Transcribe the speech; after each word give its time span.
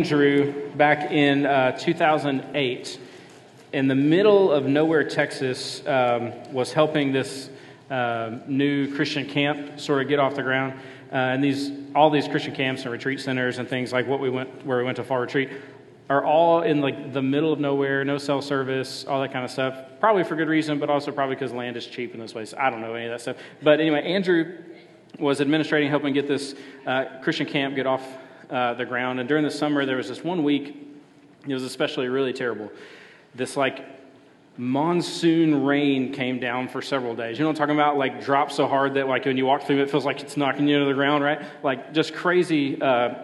Andrew 0.00 0.70
back 0.74 1.12
in 1.12 1.46
uh, 1.46 1.70
2008 1.78 2.98
in 3.72 3.86
the 3.86 3.94
middle 3.94 4.50
of 4.50 4.66
nowhere, 4.66 5.08
Texas, 5.08 5.86
um, 5.86 6.32
was 6.52 6.72
helping 6.72 7.12
this 7.12 7.48
uh, 7.90 8.38
new 8.48 8.92
Christian 8.96 9.24
camp 9.24 9.78
sort 9.78 10.02
of 10.02 10.08
get 10.08 10.18
off 10.18 10.34
the 10.34 10.42
ground. 10.42 10.72
Uh, 11.12 11.14
and 11.14 11.44
these, 11.44 11.70
all 11.94 12.10
these 12.10 12.26
Christian 12.26 12.52
camps 12.52 12.82
and 12.82 12.90
retreat 12.90 13.20
centers 13.20 13.58
and 13.58 13.68
things 13.68 13.92
like 13.92 14.08
what 14.08 14.18
we 14.18 14.30
went, 14.30 14.66
where 14.66 14.78
we 14.78 14.84
went 14.84 14.96
to 14.96 15.04
fall 15.04 15.18
retreat, 15.18 15.48
are 16.10 16.24
all 16.24 16.62
in 16.62 16.80
like 16.80 17.12
the 17.12 17.22
middle 17.22 17.52
of 17.52 17.60
nowhere, 17.60 18.04
no 18.04 18.18
cell 18.18 18.42
service, 18.42 19.04
all 19.04 19.20
that 19.20 19.32
kind 19.32 19.44
of 19.44 19.50
stuff. 19.52 19.78
Probably 20.00 20.24
for 20.24 20.34
good 20.34 20.48
reason, 20.48 20.80
but 20.80 20.90
also 20.90 21.12
probably 21.12 21.36
because 21.36 21.52
land 21.52 21.76
is 21.76 21.86
cheap 21.86 22.14
in 22.14 22.18
those 22.18 22.32
places. 22.32 22.54
I 22.58 22.68
don't 22.68 22.80
know 22.80 22.94
any 22.94 23.06
of 23.06 23.12
that 23.12 23.20
stuff. 23.20 23.36
But 23.62 23.78
anyway, 23.78 24.02
Andrew 24.02 24.58
was 25.20 25.38
administrating, 25.38 25.88
helping 25.88 26.12
get 26.12 26.26
this 26.26 26.56
uh, 26.84 27.04
Christian 27.22 27.46
camp 27.46 27.76
get 27.76 27.86
off 27.86 28.02
uh, 28.50 28.74
the 28.74 28.84
ground. 28.84 29.20
And 29.20 29.28
during 29.28 29.44
the 29.44 29.50
summer, 29.50 29.84
there 29.86 29.96
was 29.96 30.08
this 30.08 30.22
one 30.22 30.42
week, 30.42 30.76
it 31.46 31.54
was 31.54 31.62
especially 31.62 32.08
really 32.08 32.32
terrible. 32.32 32.70
This 33.34 33.56
like 33.56 33.84
monsoon 34.56 35.64
rain 35.64 36.12
came 36.12 36.38
down 36.38 36.68
for 36.68 36.80
several 36.80 37.14
days. 37.14 37.38
You 37.38 37.44
know 37.44 37.50
I'm 37.50 37.56
talking 37.56 37.74
about? 37.74 37.98
Like 37.98 38.24
drop 38.24 38.52
so 38.52 38.66
hard 38.66 38.94
that 38.94 39.08
like 39.08 39.24
when 39.24 39.36
you 39.36 39.46
walk 39.46 39.64
through 39.64 39.78
it, 39.78 39.82
it 39.82 39.90
feels 39.90 40.04
like 40.04 40.20
it's 40.20 40.36
knocking 40.36 40.68
you 40.68 40.76
into 40.76 40.86
the 40.88 40.94
ground, 40.94 41.24
right? 41.24 41.42
Like 41.62 41.92
just 41.92 42.14
crazy 42.14 42.80
uh, 42.80 43.14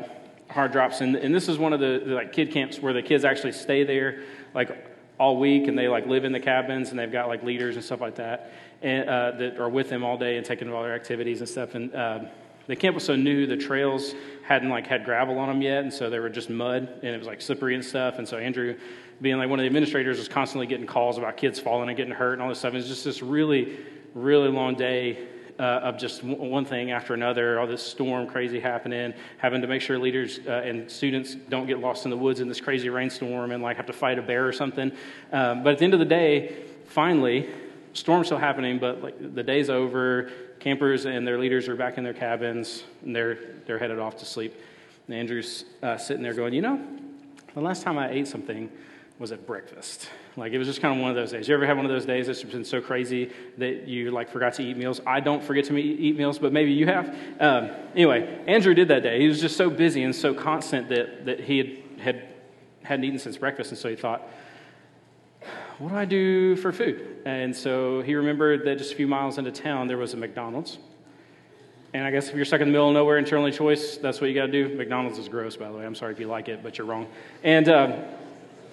hard 0.49 0.73
drops. 0.73 1.01
And, 1.01 1.15
and 1.17 1.35
this 1.35 1.49
is 1.49 1.59
one 1.59 1.73
of 1.73 1.81
the, 1.81 2.03
the 2.05 2.15
like 2.15 2.33
kid 2.33 2.51
camps 2.51 2.81
where 2.81 2.93
the 2.93 3.03
kids 3.03 3.25
actually 3.25 3.53
stay 3.53 3.85
there 3.85 4.23
like 4.55 4.87
all 5.19 5.37
week 5.37 5.69
and 5.69 5.79
they 5.79 5.87
like 5.87 6.07
live 6.07 6.25
in 6.25 6.33
the 6.33 6.41
cabins 6.41 6.91
and 6.91 6.99
they've 6.99 7.13
got 7.13 7.29
like 7.29 7.43
leaders 7.43 7.77
and 7.77 7.85
stuff 7.85 8.01
like 8.01 8.17
that 8.17 8.53
and, 8.83 9.09
uh, 9.09 9.31
that 9.33 9.59
are 9.59 9.69
with 9.69 9.89
them 9.89 10.03
all 10.03 10.17
day 10.17 10.37
and 10.37 10.47
taking 10.47 10.73
all 10.73 10.83
their 10.83 10.95
activities 10.95 11.41
and 11.41 11.49
stuff. 11.49 11.75
And 11.75 11.95
uh, 11.95 12.21
the 12.71 12.77
camp 12.77 12.95
was 12.95 13.03
so 13.03 13.17
new, 13.17 13.49
the 13.49 13.57
trails 13.57 14.15
hadn't 14.45 14.69
like 14.69 14.87
had 14.87 15.05
gravel 15.05 15.41
on 15.41 15.49
them 15.49 15.61
yet, 15.61 15.83
and 15.83 15.93
so 15.93 16.09
they 16.09 16.21
were 16.21 16.29
just 16.29 16.49
mud, 16.49 16.89
and 17.03 17.05
it 17.05 17.19
was 17.19 17.27
like 17.27 17.43
slippery 17.43 17.75
and 17.75 17.85
stuff. 17.85 18.19
And 18.19 18.29
so 18.29 18.39
Andrew, 18.39 18.79
being 19.21 19.39
like 19.39 19.51
one 19.51 19.59
of 19.59 19.65
the 19.65 19.67
administrators, 19.67 20.19
was 20.19 20.29
constantly 20.29 20.69
getting 20.69 20.87
calls 20.87 21.19
about 21.19 21.37
kids 21.37 21.59
falling 21.59 21.89
and 21.89 21.97
getting 21.97 22.15
hurt 22.15 22.35
and 22.35 22.43
all 22.43 22.49
this 22.49 22.61
stuff. 22.61 22.73
It 22.73 22.77
was 22.77 22.87
just 22.87 23.05
this 23.05 23.23
really, 23.23 23.77
really 24.15 24.51
long 24.51 24.77
day 24.77 25.27
uh, 25.59 25.81
of 25.83 25.99
just 25.99 26.23
one 26.23 26.65
thing 26.65 26.93
after 26.93 27.13
another, 27.13 27.59
all 27.59 27.67
this 27.67 27.83
storm 27.83 28.29
crazy 28.29 28.61
happening, 28.61 29.15
having 29.39 29.63
to 29.63 29.67
make 29.67 29.83
sure 29.83 29.99
leaders 29.99 30.39
uh, 30.47 30.63
and 30.65 30.89
students 30.89 31.35
don't 31.49 31.67
get 31.67 31.81
lost 31.81 32.05
in 32.05 32.11
the 32.13 32.17
woods 32.17 32.39
in 32.39 32.47
this 32.47 32.61
crazy 32.61 32.89
rainstorm 32.89 33.51
and 33.51 33.65
like 33.65 33.79
have 33.79 33.87
to 33.87 33.93
fight 33.93 34.17
a 34.17 34.23
bear 34.23 34.47
or 34.47 34.53
something. 34.53 34.93
Um, 35.33 35.65
but 35.65 35.73
at 35.73 35.79
the 35.79 35.85
end 35.85 35.95
of 35.95 35.99
the 35.99 36.07
day, 36.07 36.63
finally, 36.85 37.51
storm's 37.93 38.27
still 38.27 38.39
happening, 38.39 38.79
but 38.79 39.03
like 39.03 39.35
the 39.35 39.43
day's 39.43 39.71
over. 39.71 40.31
Campers 40.59 41.07
and 41.07 41.27
their 41.27 41.39
leaders 41.39 41.69
are 41.69 41.77
back 41.77 41.97
in 41.97 42.05
their 42.05 42.13
cabins, 42.13 42.85
and 43.03 43.17
they're 43.17 43.39
they're 43.67 43.79
headed 43.79 43.99
off 43.99 44.17
to 44.19 44.25
sleep. 44.25 44.55
And 45.07 45.17
Andrew's 45.17 45.65
uh, 45.83 45.97
sitting 45.97 46.23
there 46.23 46.35
going, 46.35 46.53
you 46.53 46.63
know, 46.63 46.81
the 47.55 47.61
last 47.61 47.83
time 47.83 47.99
I 47.99 48.11
ate 48.11 48.29
something 48.29 48.71
was 49.19 49.33
at 49.33 49.47
breakfast. 49.47 50.09
Like 50.37 50.53
it 50.53 50.59
was 50.59 50.67
just 50.67 50.81
kind 50.81 50.95
of 50.95 51.01
one 51.01 51.11
of 51.11 51.17
those 51.17 51.33
days. 51.33 51.49
You 51.49 51.55
ever 51.55 51.67
have 51.67 51.77
one 51.77 51.87
of 51.87 51.93
those 51.93 52.07
days 52.07 52.27
that's 52.27 52.43
been 52.43 52.65
so 52.65 52.81
crazy 52.81 53.31
that 53.59 53.89
you 53.89 54.11
like 54.11 54.31
forgot 54.31 54.55
to 54.55 54.63
eat 54.63 54.77
meals? 54.77 55.01
I 55.07 55.21
don't 55.21 55.43
forget 55.43 55.65
to 55.67 55.77
eat 55.77 56.17
meals, 56.17 56.39
but 56.39 56.53
maybe 56.53 56.73
you 56.73 56.87
have. 56.87 57.15
Um, 57.39 57.71
anyway, 57.95 58.43
Andrew 58.47 58.75
did 58.75 58.89
that 58.89 59.03
day. 59.03 59.21
He 59.21 59.29
was 59.29 59.41
just 59.41 59.57
so 59.57 59.69
busy 59.69 60.03
and 60.03 60.15
so 60.15 60.33
constant 60.35 60.89
that 60.91 61.27
that 61.27 61.41
he 61.41 61.59
had, 61.59 61.71
had 61.99 62.29
hadn't 62.83 63.05
eaten 63.05 63.19
since 63.19 63.37
breakfast, 63.37 63.71
and 63.71 63.79
so 63.79 63.89
he 63.89 63.97
thought, 63.97 64.29
what 65.81 65.89
do 65.89 65.97
I 65.97 66.05
do 66.05 66.57
for 66.57 66.73
food? 66.73 67.23
And 67.25 67.57
so 67.57 68.03
he 68.03 68.15
remembered 68.15 68.67
that 68.67 68.77
just 68.77 68.93
a 68.93 68.97
few 68.97 69.07
miles 69.07 69.39
into 69.39 69.51
town, 69.51 69.89
there 69.89 69.97
was 69.97 70.13
a 70.13 70.17
McDonald's. 70.17 70.77
And 71.95 72.05
I 72.05 72.11
guess 72.11 72.29
if 72.29 72.37
you're 72.37 72.45
stuck 72.45 72.61
in 72.61 72.69
the 72.69 72.73
middle 72.73 72.89
of 72.89 72.95
nowhere, 72.95 73.17
internally 73.17 73.51
choice, 73.51 73.97
that's 73.97 74.21
what 74.21 74.29
you 74.29 74.35
got 74.35 74.47
to 74.47 74.53
do. 74.53 74.77
McDonald's 74.77 75.19
is 75.19 75.29
gross, 75.31 75.57
by 75.57 75.71
the 75.71 75.79
way. 75.79 75.87
I'm 75.87 75.95
sorry 75.95 76.13
if 76.13 76.21
you 76.21 76.27
like 76.27 76.51
it, 76.51 76.63
but 76.63 76.77
you're 76.77 76.87
wrong. 76.87 77.07
And, 77.43 77.67
um, 77.71 77.95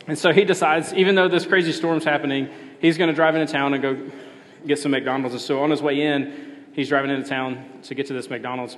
and 0.05 0.19
so 0.19 0.33
he 0.33 0.43
decides, 0.43 0.93
even 0.93 1.15
though 1.15 1.29
this 1.29 1.45
crazy 1.45 1.71
storm's 1.71 2.03
happening, 2.03 2.49
he's 2.79 2.97
going 2.97 3.09
to 3.09 3.15
drive 3.15 3.35
into 3.35 3.51
town 3.51 3.73
and 3.73 3.81
go 3.81 4.11
get 4.65 4.77
some 4.77 4.91
McDonald's. 4.91 5.33
And 5.33 5.41
so 5.41 5.63
on 5.63 5.71
his 5.71 5.81
way 5.81 6.01
in, 6.01 6.65
he's 6.73 6.89
driving 6.89 7.09
into 7.09 7.27
town 7.27 7.63
to 7.83 7.95
get 7.95 8.07
to 8.07 8.13
this 8.13 8.29
McDonald's. 8.29 8.77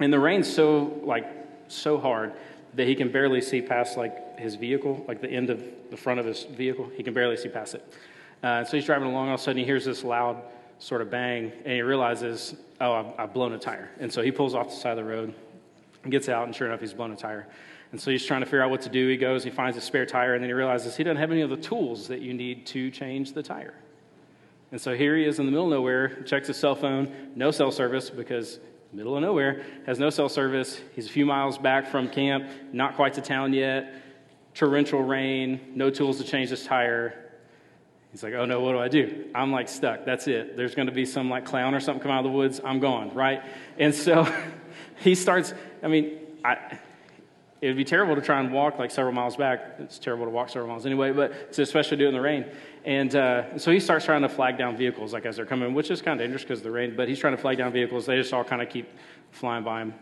And 0.00 0.12
the 0.12 0.18
rain's 0.18 0.52
so, 0.52 1.00
like, 1.04 1.26
so 1.68 1.96
hard 1.96 2.32
that 2.74 2.86
he 2.86 2.94
can 2.94 3.10
barely 3.12 3.40
see 3.40 3.60
past, 3.60 3.96
like, 3.96 4.38
his 4.38 4.54
vehicle, 4.54 5.04
like 5.06 5.20
the 5.20 5.30
end 5.30 5.50
of 5.50 5.62
the 5.90 5.96
front 5.96 6.20
of 6.20 6.26
his 6.26 6.44
vehicle. 6.44 6.90
He 6.96 7.02
can 7.02 7.12
barely 7.12 7.36
see 7.36 7.48
past 7.48 7.74
it. 7.74 7.94
Uh, 8.42 8.64
so 8.64 8.76
he's 8.76 8.86
driving 8.86 9.08
along, 9.08 9.28
all 9.28 9.34
of 9.34 9.40
a 9.40 9.42
sudden 9.42 9.58
he 9.58 9.64
hears 9.64 9.84
this 9.84 10.02
loud 10.02 10.42
sort 10.78 11.00
of 11.00 11.10
bang, 11.10 11.52
and 11.64 11.74
he 11.74 11.82
realizes, 11.82 12.56
oh, 12.80 12.92
I've, 12.92 13.12
I've 13.18 13.32
blown 13.34 13.52
a 13.52 13.58
tire. 13.58 13.90
And 14.00 14.12
so 14.12 14.22
he 14.22 14.32
pulls 14.32 14.54
off 14.54 14.70
the 14.70 14.74
side 14.74 14.98
of 14.98 15.04
the 15.04 15.10
road, 15.10 15.34
and 16.02 16.10
gets 16.10 16.28
out, 16.28 16.44
and 16.44 16.54
sure 16.54 16.66
enough, 16.66 16.80
he's 16.80 16.94
blown 16.94 17.12
a 17.12 17.16
tire. 17.16 17.46
And 17.92 18.00
so 18.00 18.10
he's 18.10 18.24
trying 18.24 18.40
to 18.40 18.46
figure 18.46 18.62
out 18.62 18.70
what 18.70 18.80
to 18.82 18.88
do. 18.88 19.06
He 19.06 19.16
goes, 19.16 19.44
he 19.44 19.50
finds 19.50 19.76
a 19.76 19.80
spare 19.80 20.06
tire, 20.06 20.34
and 20.34 20.42
then 20.42 20.48
he 20.48 20.54
realizes 20.54 20.96
he 20.96 21.04
doesn't 21.04 21.18
have 21.18 21.30
any 21.30 21.42
of 21.42 21.50
the 21.50 21.58
tools 21.58 22.08
that 22.08 22.20
you 22.20 22.32
need 22.32 22.66
to 22.68 22.90
change 22.90 23.34
the 23.34 23.42
tire. 23.42 23.74
And 24.72 24.80
so 24.80 24.96
here 24.96 25.14
he 25.14 25.24
is 25.24 25.38
in 25.38 25.44
the 25.44 25.52
middle 25.52 25.66
of 25.66 25.72
nowhere, 25.72 26.22
checks 26.22 26.48
his 26.48 26.56
cell 26.56 26.74
phone, 26.74 27.14
no 27.36 27.50
cell 27.50 27.70
service 27.70 28.08
because 28.08 28.58
middle 28.92 29.16
of 29.16 29.22
nowhere, 29.22 29.64
has 29.86 29.98
no 29.98 30.10
cell 30.10 30.28
service. 30.28 30.80
He's 30.94 31.06
a 31.06 31.10
few 31.10 31.26
miles 31.26 31.58
back 31.58 31.86
from 31.86 32.08
camp, 32.08 32.48
not 32.72 32.96
quite 32.96 33.14
to 33.14 33.20
town 33.20 33.52
yet 33.52 34.02
torrential 34.54 35.02
rain, 35.02 35.60
no 35.74 35.90
tools 35.90 36.18
to 36.18 36.24
change 36.24 36.50
this 36.50 36.64
tire. 36.64 37.14
He's 38.10 38.22
like, 38.22 38.34
oh 38.34 38.44
no, 38.44 38.60
what 38.60 38.72
do 38.72 38.78
I 38.78 38.88
do? 38.88 39.26
I'm 39.34 39.50
like 39.50 39.68
stuck. 39.68 40.04
That's 40.04 40.28
it. 40.28 40.56
There's 40.56 40.74
going 40.74 40.86
to 40.86 40.92
be 40.92 41.06
some 41.06 41.30
like 41.30 41.46
clown 41.46 41.74
or 41.74 41.80
something 41.80 42.02
come 42.02 42.10
out 42.10 42.24
of 42.24 42.30
the 42.30 42.36
woods. 42.36 42.60
I'm 42.62 42.78
gone, 42.78 43.14
right? 43.14 43.42
And 43.78 43.94
so 43.94 44.30
he 45.00 45.14
starts, 45.14 45.54
I 45.82 45.88
mean, 45.88 46.18
I, 46.44 46.78
it 47.62 47.68
would 47.68 47.76
be 47.76 47.84
terrible 47.84 48.16
to 48.16 48.20
try 48.20 48.40
and 48.40 48.52
walk 48.52 48.80
like 48.80 48.90
several 48.90 49.14
miles 49.14 49.36
back. 49.36 49.76
It's 49.78 50.00
terrible 50.00 50.24
to 50.24 50.30
walk 50.30 50.48
several 50.48 50.66
miles 50.66 50.84
anyway, 50.84 51.12
but 51.12 51.52
to 51.52 51.62
especially 51.62 51.96
do 51.96 52.06
it 52.06 52.08
in 52.08 52.14
the 52.14 52.20
rain. 52.20 52.44
And 52.84 53.14
uh, 53.14 53.56
so 53.56 53.70
he 53.70 53.78
starts 53.78 54.04
trying 54.04 54.22
to 54.22 54.28
flag 54.28 54.58
down 54.58 54.76
vehicles 54.76 55.12
like 55.12 55.24
as 55.26 55.36
they're 55.36 55.46
coming, 55.46 55.72
which 55.72 55.88
is 55.88 56.02
kind 56.02 56.20
of 56.20 56.24
dangerous 56.24 56.42
because 56.42 56.58
of 56.58 56.64
the 56.64 56.72
rain, 56.72 56.96
but 56.96 57.08
he's 57.08 57.20
trying 57.20 57.36
to 57.36 57.40
flag 57.40 57.58
down 57.58 57.72
vehicles. 57.72 58.04
They 58.04 58.16
just 58.16 58.32
all 58.32 58.42
kind 58.42 58.60
of 58.60 58.68
keep 58.68 58.90
flying 59.30 59.62
by 59.62 59.82
him. 59.82 59.94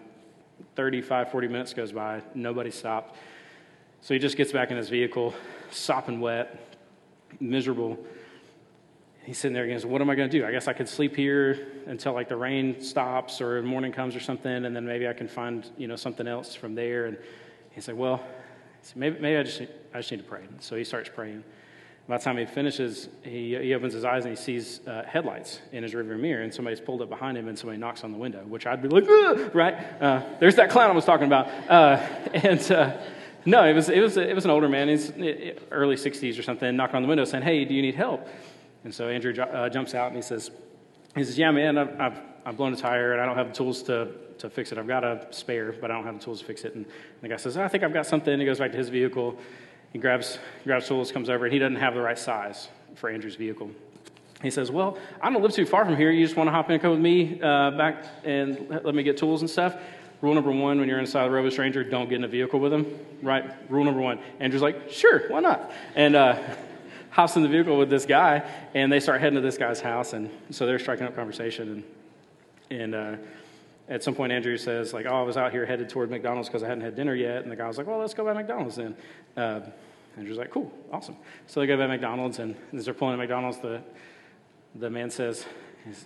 35, 0.74 1.30
40 1.30 1.48
minutes 1.48 1.74
goes 1.74 1.92
by. 1.92 2.22
Nobody 2.34 2.70
stopped. 2.70 3.18
So 4.00 4.14
he 4.14 4.20
just 4.20 4.38
gets 4.38 4.52
back 4.52 4.70
in 4.70 4.78
his 4.78 4.88
vehicle, 4.88 5.34
sopping 5.70 6.18
wet, 6.18 6.78
miserable. 7.40 7.98
He's 9.22 9.36
sitting 9.36 9.54
there 9.54 9.64
again. 9.64 9.86
What 9.86 10.00
am 10.00 10.08
I 10.08 10.14
going 10.14 10.30
to 10.30 10.38
do? 10.38 10.46
I 10.46 10.50
guess 10.50 10.66
I 10.66 10.72
could 10.72 10.88
sleep 10.88 11.14
here 11.14 11.68
until 11.84 12.14
like 12.14 12.30
the 12.30 12.36
rain 12.36 12.80
stops 12.80 13.42
or 13.42 13.60
morning 13.62 13.92
comes 13.92 14.16
or 14.16 14.20
something, 14.20 14.64
and 14.64 14.74
then 14.74 14.86
maybe 14.86 15.06
I 15.06 15.12
can 15.12 15.28
find 15.28 15.68
you 15.76 15.88
know 15.88 15.96
something 15.96 16.26
else 16.26 16.54
from 16.54 16.74
there. 16.74 17.04
And 17.04 17.18
he's 17.70 17.84
said, 17.84 17.96
well, 17.96 18.22
maybe, 18.94 19.18
maybe 19.20 19.36
I 19.36 19.42
just 19.42 19.62
I 19.92 19.98
just 19.98 20.10
need 20.10 20.18
to 20.18 20.24
pray. 20.24 20.42
So 20.60 20.76
he 20.76 20.84
starts 20.84 21.10
praying. 21.12 21.44
By 22.08 22.16
the 22.18 22.24
time 22.24 22.38
he 22.38 22.46
finishes, 22.46 23.08
he, 23.22 23.56
he 23.56 23.74
opens 23.74 23.92
his 23.92 24.04
eyes 24.04 24.24
and 24.24 24.36
he 24.36 24.42
sees 24.42 24.80
uh, 24.86 25.04
headlights 25.06 25.60
in 25.70 25.84
his 25.84 25.94
rearview 25.94 26.18
mirror, 26.18 26.42
and 26.42 26.52
somebody's 26.52 26.80
pulled 26.80 27.02
up 27.02 27.08
behind 27.08 27.38
him, 27.38 27.46
and 27.46 27.56
somebody 27.56 27.78
knocks 27.78 28.02
on 28.02 28.10
the 28.10 28.18
window, 28.18 28.40
which 28.46 28.66
I'd 28.66 28.82
be 28.82 28.88
like, 28.88 29.04
right? 29.54 29.74
Uh, 30.02 30.22
there's 30.40 30.56
that 30.56 30.70
clown 30.70 30.90
I 30.90 30.92
was 30.92 31.04
talking 31.04 31.26
about, 31.26 31.46
uh, 31.70 32.04
and 32.34 32.72
uh, 32.72 32.96
no, 33.44 33.64
it 33.64 33.74
was, 33.74 33.88
it 33.88 34.00
was, 34.00 34.16
it 34.16 34.34
was 34.34 34.44
an 34.44 34.50
older 34.50 34.68
man, 34.68 34.88
he's 34.88 35.12
early 35.70 35.96
60s 35.96 36.38
or 36.38 36.42
something, 36.42 36.74
knocking 36.74 36.96
on 36.96 37.02
the 37.02 37.08
window 37.08 37.24
saying, 37.24 37.44
Hey, 37.44 37.64
do 37.64 37.74
you 37.74 37.82
need 37.82 37.94
help? 37.94 38.26
And 38.84 38.94
so 38.94 39.08
Andrew 39.08 39.32
uh, 39.40 39.68
jumps 39.68 39.94
out 39.94 40.08
and 40.08 40.16
he 40.16 40.22
says, 40.22 40.50
he 41.14 41.24
says, 41.24 41.38
Yeah, 41.38 41.50
man, 41.50 41.78
I've, 41.78 42.00
I've, 42.00 42.20
I've, 42.50 42.56
blown 42.56 42.72
a 42.72 42.76
tire 42.76 43.12
and 43.12 43.20
I 43.20 43.26
don't 43.26 43.36
have 43.36 43.48
the 43.48 43.54
tools 43.54 43.82
to, 43.84 44.08
to 44.38 44.50
fix 44.50 44.72
it. 44.72 44.78
I've 44.78 44.88
got 44.88 45.04
a 45.04 45.26
spare, 45.30 45.72
but 45.72 45.90
I 45.90 45.94
don't 45.94 46.04
have 46.04 46.18
the 46.18 46.24
tools 46.24 46.40
to 46.40 46.44
fix 46.44 46.64
it. 46.64 46.74
And 46.74 46.84
the 47.22 47.28
guy 47.28 47.36
says, 47.36 47.56
I 47.56 47.68
think 47.68 47.84
I've 47.84 47.92
got 47.92 48.06
something. 48.06 48.38
He 48.38 48.44
goes 48.44 48.58
back 48.58 48.72
to 48.72 48.78
his 48.78 48.88
vehicle. 48.88 49.38
He 49.92 49.98
grabs, 49.98 50.38
grabs 50.64 50.88
tools, 50.88 51.12
comes 51.12 51.30
over, 51.30 51.44
and 51.46 51.52
he 51.52 51.58
doesn't 51.58 51.76
have 51.76 51.94
the 51.94 52.00
right 52.00 52.18
size 52.18 52.68
for 52.94 53.08
Andrew's 53.08 53.36
vehicle. 53.36 53.70
He 54.42 54.50
says, 54.50 54.70
Well, 54.70 54.98
I 55.20 55.30
don't 55.30 55.42
live 55.42 55.52
too 55.52 55.66
far 55.66 55.84
from 55.84 55.96
here. 55.96 56.10
You 56.10 56.24
just 56.24 56.36
want 56.36 56.48
to 56.48 56.52
hop 56.52 56.66
in 56.66 56.74
and 56.74 56.82
come 56.82 56.92
with 56.92 57.00
me 57.00 57.40
uh, 57.42 57.72
back 57.72 58.04
and 58.24 58.68
let 58.84 58.94
me 58.94 59.02
get 59.02 59.16
tools 59.16 59.42
and 59.42 59.50
stuff? 59.50 59.76
Rule 60.20 60.34
number 60.34 60.50
one 60.50 60.78
when 60.78 60.88
you're 60.88 60.98
inside 60.98 61.24
the 61.24 61.30
road 61.30 61.44
with 61.44 61.52
a 61.52 61.54
stranger, 61.54 61.82
don't 61.82 62.08
get 62.08 62.16
in 62.16 62.24
a 62.24 62.28
vehicle 62.28 62.60
with 62.60 62.72
them, 62.72 62.98
right? 63.22 63.50
Rule 63.70 63.84
number 63.84 64.00
one. 64.00 64.18
Andrew's 64.38 64.62
like, 64.62 64.90
sure, 64.90 65.28
why 65.28 65.40
not? 65.40 65.72
And 65.94 66.14
uh, 66.14 66.38
hops 67.10 67.36
in 67.36 67.42
the 67.42 67.48
vehicle 67.48 67.78
with 67.78 67.88
this 67.88 68.04
guy, 68.04 68.48
and 68.74 68.92
they 68.92 69.00
start 69.00 69.20
heading 69.20 69.36
to 69.36 69.40
this 69.40 69.56
guy's 69.56 69.80
house. 69.80 70.12
And 70.12 70.30
so 70.50 70.66
they're 70.66 70.78
striking 70.78 71.06
up 71.06 71.16
conversation. 71.16 71.68
And, 71.70 71.84
and 72.70 72.94
uh, 72.94 73.16
at 73.88 74.04
some 74.04 74.14
point, 74.14 74.32
Andrew 74.32 74.56
says, 74.56 74.92
like, 74.94 75.06
oh, 75.06 75.14
I 75.14 75.22
was 75.22 75.36
out 75.36 75.50
here 75.50 75.66
headed 75.66 75.88
toward 75.88 76.10
McDonald's 76.10 76.48
because 76.48 76.62
I 76.62 76.68
hadn't 76.68 76.84
had 76.84 76.94
dinner 76.94 77.14
yet. 77.14 77.42
And 77.42 77.50
the 77.50 77.56
guy 77.56 77.66
was 77.66 77.76
like, 77.76 77.88
well, 77.88 77.98
let's 77.98 78.14
go 78.14 78.24
by 78.24 78.32
McDonald's 78.32 78.76
then. 78.76 78.96
Uh, 79.36 79.60
Andrew's 80.16 80.38
like, 80.38 80.50
cool, 80.50 80.72
awesome. 80.92 81.16
So 81.48 81.60
they 81.60 81.66
go 81.66 81.76
by 81.76 81.88
McDonald's, 81.88 82.38
and 82.38 82.54
as 82.72 82.84
they're 82.84 82.94
pulling 82.94 83.14
at 83.14 83.18
McDonald's, 83.18 83.58
the, 83.58 83.82
the 84.76 84.88
man 84.88 85.10
says, 85.10 85.44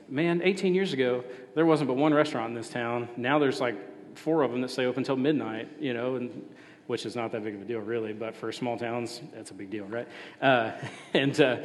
man, 0.09 0.41
18 0.43 0.75
years 0.75 0.95
ago, 0.95 1.25
there 1.55 1.67
wasn't 1.67 1.89
but 1.89 1.97
one 1.97 2.15
restaurant 2.15 2.49
in 2.49 2.55
this 2.55 2.71
town. 2.71 3.09
Now 3.17 3.39
there's 3.39 3.61
like 3.61 3.77
four 4.17 4.43
of 4.43 4.51
them 4.51 4.63
that 4.63 4.71
stay 4.71 4.87
open 4.87 5.01
until 5.01 5.17
midnight, 5.17 5.69
you 5.79 5.93
know, 5.93 6.17
and 6.17 6.49
which 6.87 7.05
is 7.05 7.17
not 7.17 7.33
that 7.33 7.43
big 7.43 7.55
of 7.55 7.63
a 7.63 7.65
deal, 7.65 7.81
really. 7.81 8.13
But 8.13 8.35
for 8.35 8.53
small 8.53 8.79
towns, 8.79 9.21
that's 9.35 9.51
a 9.51 9.55
big 9.55 9.71
deal, 9.71 9.85
right? 9.87 10.09
Uh, 10.41 10.73
and, 11.15 11.39
uh, 11.41 11.57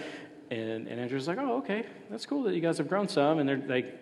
and 0.49 0.87
and 0.87 0.99
Andrew's 0.99 1.27
like, 1.27 1.37
oh, 1.37 1.57
okay, 1.57 1.85
that's 2.09 2.25
cool 2.25 2.43
that 2.43 2.55
you 2.55 2.61
guys 2.61 2.77
have 2.79 2.87
grown 2.87 3.07
some, 3.07 3.39
and 3.39 3.69
they 3.69 3.93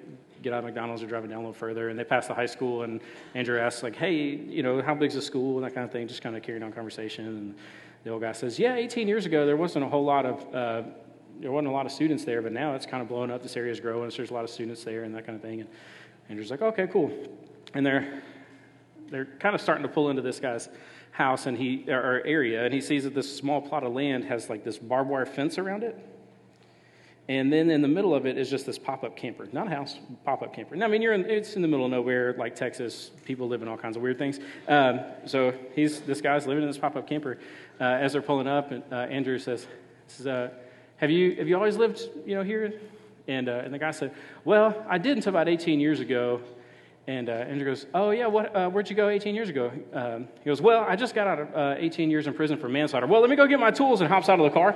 get 0.42 0.54
out 0.54 0.60
of 0.60 0.66
McDonald's 0.66 1.04
or 1.04 1.08
driving 1.08 1.30
down 1.30 1.40
a 1.40 1.42
little 1.42 1.54
further, 1.54 1.90
and 1.90 1.98
they 1.98 2.04
pass 2.04 2.28
the 2.28 2.34
high 2.34 2.46
school, 2.46 2.84
and 2.84 3.02
Andrew 3.36 3.60
asks 3.60 3.84
like, 3.84 3.96
"Hey, 3.96 4.14
you 4.14 4.64
know, 4.64 4.82
how 4.82 4.96
big's 4.96 5.16
the 5.16 5.22
school?" 5.22 5.58
and 5.58 5.66
that 5.66 5.74
kind 5.74 5.86
of 5.86 5.92
thing, 5.92 6.08
just 6.08 6.22
kind 6.22 6.36
of 6.36 6.44
carrying 6.44 6.64
on 6.64 6.72
conversation. 6.72 7.26
And 7.26 7.56
the 8.04 8.12
old 8.12 8.22
guy 8.22 8.32
says, 8.32 8.60
"Yeah, 8.60 8.76
18 8.76 9.08
years 9.08 9.26
ago 9.26 9.46
there 9.46 9.58
wasn't 9.58 9.86
a 9.86 9.88
whole 9.88 10.06
lot 10.06 10.26
of 10.26 10.56
uh, 10.56 10.84
there 11.40 11.52
wasn't 11.52 11.68
a 11.68 11.72
lot 11.72 11.86
of 11.86 11.92
students 11.92 12.26
there, 12.26 12.42
but 12.42 12.52
now 12.52 12.74
it's 12.74 12.86
kind 12.86 13.02
of 13.02 13.10
blowing 13.10 13.30
up. 13.30 13.44
This 13.44 13.56
area 13.58 13.72
is 13.72 13.80
growing, 13.80 14.10
so 14.10 14.18
there's 14.18 14.32
a 14.32 14.34
lot 14.34 14.44
of 14.44 14.50
students 14.50 14.84
there 14.84 15.04
and 15.04 15.14
that 15.16 15.26
kind 15.26 15.36
of 15.36 15.42
thing." 15.42 15.62
And 15.62 15.70
Andrew's 16.30 16.52
like, 16.52 16.62
"Okay, 16.62 16.88
cool," 16.88 17.12
and 17.74 17.86
they're 17.86 18.22
they're 19.10 19.26
kind 19.40 19.56
of 19.56 19.62
starting 19.62 19.84
to 19.84 19.90
pull 19.90 20.10
into 20.10 20.22
this 20.22 20.40
guy's 20.40 20.70
house 21.12 21.48
and 21.48 21.58
he 21.58 21.86
or 21.90 22.22
area, 22.26 22.64
and 22.64 22.74
he 22.74 22.82
sees 22.82 23.04
that 23.04 23.16
this 23.16 23.34
small 23.34 23.62
plot 23.62 23.84
of 23.84 23.94
land 23.94 24.26
has 24.26 24.50
like 24.50 24.64
this 24.64 24.78
barbed 24.78 25.10
wire 25.10 25.26
fence 25.26 25.58
around 25.58 25.84
it. 25.84 25.98
And 27.30 27.52
then 27.52 27.70
in 27.70 27.82
the 27.82 27.90
middle 27.90 28.16
of 28.16 28.26
it 28.26 28.38
is 28.38 28.50
just 28.50 28.66
this 28.66 28.80
pop 28.80 29.04
up 29.04 29.18
camper. 29.18 29.48
Not 29.52 29.68
a 29.68 29.70
house, 29.70 30.00
pop 30.24 30.42
up 30.42 30.54
camper. 30.54 30.78
Now, 30.78 30.86
I 30.86 30.88
mean, 30.88 31.02
you're 31.02 31.14
in, 31.14 31.30
it's 31.30 31.58
in 31.58 31.62
the 31.62 31.68
middle 31.68 31.86
of 31.86 31.92
nowhere, 31.92 32.34
like 32.38 32.56
Texas. 32.56 33.12
People 33.26 33.50
live 33.50 33.62
in 33.62 33.68
all 33.68 33.76
kinds 33.76 33.98
of 33.98 34.02
weird 34.02 34.18
things. 34.18 34.40
Um, 34.68 35.02
so 35.26 35.54
he's, 35.76 36.00
this 36.02 36.22
guy's 36.22 36.48
living 36.48 36.64
in 36.64 36.70
this 36.70 36.78
pop 36.78 36.96
up 36.96 37.08
camper. 37.08 37.38
Uh, 37.80 37.84
as 37.84 38.14
they're 38.14 38.22
pulling 38.22 38.48
up, 38.48 38.72
and, 38.72 38.82
uh, 38.92 38.96
Andrew 38.96 39.38
says, 39.38 39.68
says 40.08 40.26
uh, 40.26 40.50
have, 40.98 41.12
you, 41.12 41.36
have 41.36 41.48
you 41.48 41.56
always 41.56 41.76
lived 41.76 42.02
you 42.26 42.34
know, 42.34 42.44
here? 42.44 42.74
And, 43.28 43.50
uh, 43.50 43.62
and 43.64 43.74
the 43.74 43.78
guy 43.78 43.92
said, 43.92 44.14
Well, 44.46 44.86
I 44.88 44.98
did 44.98 45.18
until 45.18 45.32
about 45.32 45.50
18 45.50 45.80
years 45.80 46.00
ago. 46.00 46.42
And 47.08 47.30
uh, 47.30 47.34
Andrew 47.34 47.66
goes, 47.66 47.86
Oh, 47.94 48.12
yeah, 48.12 48.28
what, 48.28 48.56
uh, 48.56 48.70
where'd 48.70 48.90
you 48.90 48.96
go 48.96 49.10
18 49.10 49.36
years 49.36 49.50
ago? 49.50 49.72
Um, 49.94 50.30
he 50.40 50.46
goes, 50.46 50.62
Well, 50.62 50.86
I 50.88 50.96
just 50.96 51.14
got 51.14 51.28
out 51.28 51.40
of 51.40 51.78
18 51.78 52.10
years 52.10 52.26
in 52.26 52.34
prison 52.34 52.58
for 52.58 52.70
manslaughter. 52.70 53.06
Well, 53.06 53.20
let 53.20 53.30
me 53.30 53.36
go 53.36 53.46
get 53.48 53.60
my 53.60 53.72
tools 53.72 54.00
and 54.00 54.10
hops 54.10 54.30
out 54.30 54.40
of 54.40 54.46
the 54.46 54.52
car. 54.52 54.76